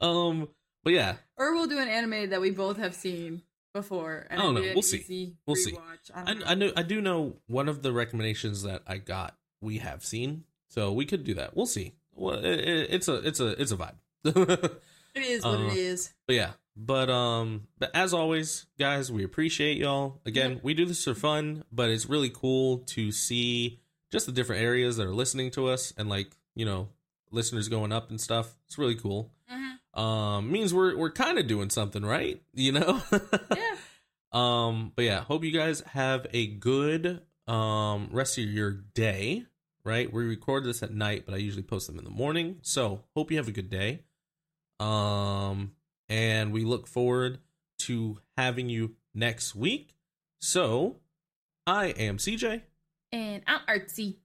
um, 0.00 0.48
but 0.82 0.92
yeah, 0.92 1.16
or 1.36 1.52
we'll 1.54 1.66
do 1.66 1.78
an 1.78 1.88
animated 1.88 2.30
that 2.30 2.40
we 2.40 2.50
both 2.50 2.78
have 2.78 2.94
seen 2.94 3.42
before. 3.72 4.26
I 4.30 4.36
don't 4.36 4.54
know. 4.54 4.62
We'll 4.74 4.82
see. 4.82 5.34
We'll 5.46 5.56
see. 5.56 5.76
I, 6.14 6.22
I 6.30 6.34
know. 6.34 6.44
I 6.46 6.54
know 6.54 6.72
I 6.76 6.82
do 6.82 7.00
know 7.00 7.36
one 7.46 7.68
of 7.68 7.82
the 7.82 7.92
recommendations 7.92 8.62
that 8.62 8.82
I 8.86 8.98
got 8.98 9.36
we 9.60 9.78
have 9.78 10.04
seen, 10.04 10.44
so 10.68 10.92
we 10.92 11.04
could 11.06 11.24
do 11.24 11.34
that. 11.34 11.56
We'll 11.56 11.66
see. 11.66 11.94
Well, 12.14 12.38
it, 12.44 12.60
it, 12.60 12.86
it's 12.90 13.08
a 13.08 13.14
it's 13.26 13.40
a 13.40 13.60
it's 13.60 13.72
a 13.72 13.76
vibe. 13.76 14.70
It 15.16 15.22
is 15.22 15.44
what 15.44 15.60
Uh, 15.60 15.66
it 15.68 15.76
is. 15.76 16.12
But 16.26 16.34
yeah, 16.34 16.50
but 16.76 17.08
um, 17.10 17.68
but 17.78 17.90
as 17.94 18.12
always, 18.12 18.66
guys, 18.78 19.10
we 19.12 19.24
appreciate 19.24 19.76
y'all. 19.78 20.20
Again, 20.26 20.60
we 20.62 20.74
do 20.74 20.84
this 20.84 21.04
for 21.04 21.14
fun, 21.14 21.64
but 21.70 21.90
it's 21.90 22.06
really 22.06 22.30
cool 22.30 22.78
to 22.78 23.12
see 23.12 23.80
just 24.10 24.26
the 24.26 24.32
different 24.32 24.62
areas 24.62 24.96
that 24.96 25.06
are 25.06 25.14
listening 25.14 25.50
to 25.52 25.68
us 25.68 25.92
and 25.96 26.08
like 26.08 26.36
you 26.54 26.64
know 26.64 26.88
listeners 27.30 27.68
going 27.68 27.92
up 27.92 28.10
and 28.10 28.20
stuff. 28.20 28.54
It's 28.66 28.78
really 28.78 28.94
cool. 28.96 29.32
Mhm. 29.52 29.98
Um, 30.00 30.50
means 30.50 30.74
we're 30.74 30.96
we're 30.96 31.10
kind 31.12 31.38
of 31.38 31.46
doing 31.46 31.70
something 31.70 32.04
right, 32.04 32.42
you 32.54 32.72
know. 32.72 33.02
Yeah. 33.12 33.74
Um, 34.32 34.90
but 34.96 35.04
yeah, 35.04 35.20
hope 35.20 35.44
you 35.44 35.52
guys 35.52 35.80
have 35.92 36.26
a 36.32 36.48
good 36.48 37.22
um 37.46 38.08
rest 38.10 38.36
of 38.36 38.42
your 38.44 38.72
day. 38.72 39.44
Right, 39.84 40.12
we 40.12 40.24
record 40.24 40.64
this 40.64 40.82
at 40.82 40.92
night, 40.92 41.22
but 41.24 41.34
I 41.34 41.38
usually 41.38 41.62
post 41.62 41.86
them 41.86 41.98
in 41.98 42.04
the 42.04 42.10
morning. 42.10 42.56
So 42.62 43.04
hope 43.14 43.30
you 43.30 43.36
have 43.36 43.46
a 43.46 43.52
good 43.52 43.70
day. 43.70 44.00
Um, 44.80 45.72
and 46.08 46.52
we 46.52 46.64
look 46.64 46.86
forward 46.86 47.38
to 47.80 48.18
having 48.36 48.68
you 48.68 48.96
next 49.14 49.54
week. 49.54 49.94
So 50.40 50.96
I 51.66 51.86
am 51.88 52.18
CJ, 52.18 52.62
And 53.12 53.42
I'm 53.46 53.60
artsy. 53.68 54.16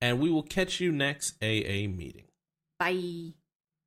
and 0.00 0.20
we 0.20 0.30
will 0.30 0.42
catch 0.42 0.80
you 0.80 0.92
next 0.92 1.34
AA 1.42 1.88
meeting. 1.88 2.26
Bye. 2.78 3.34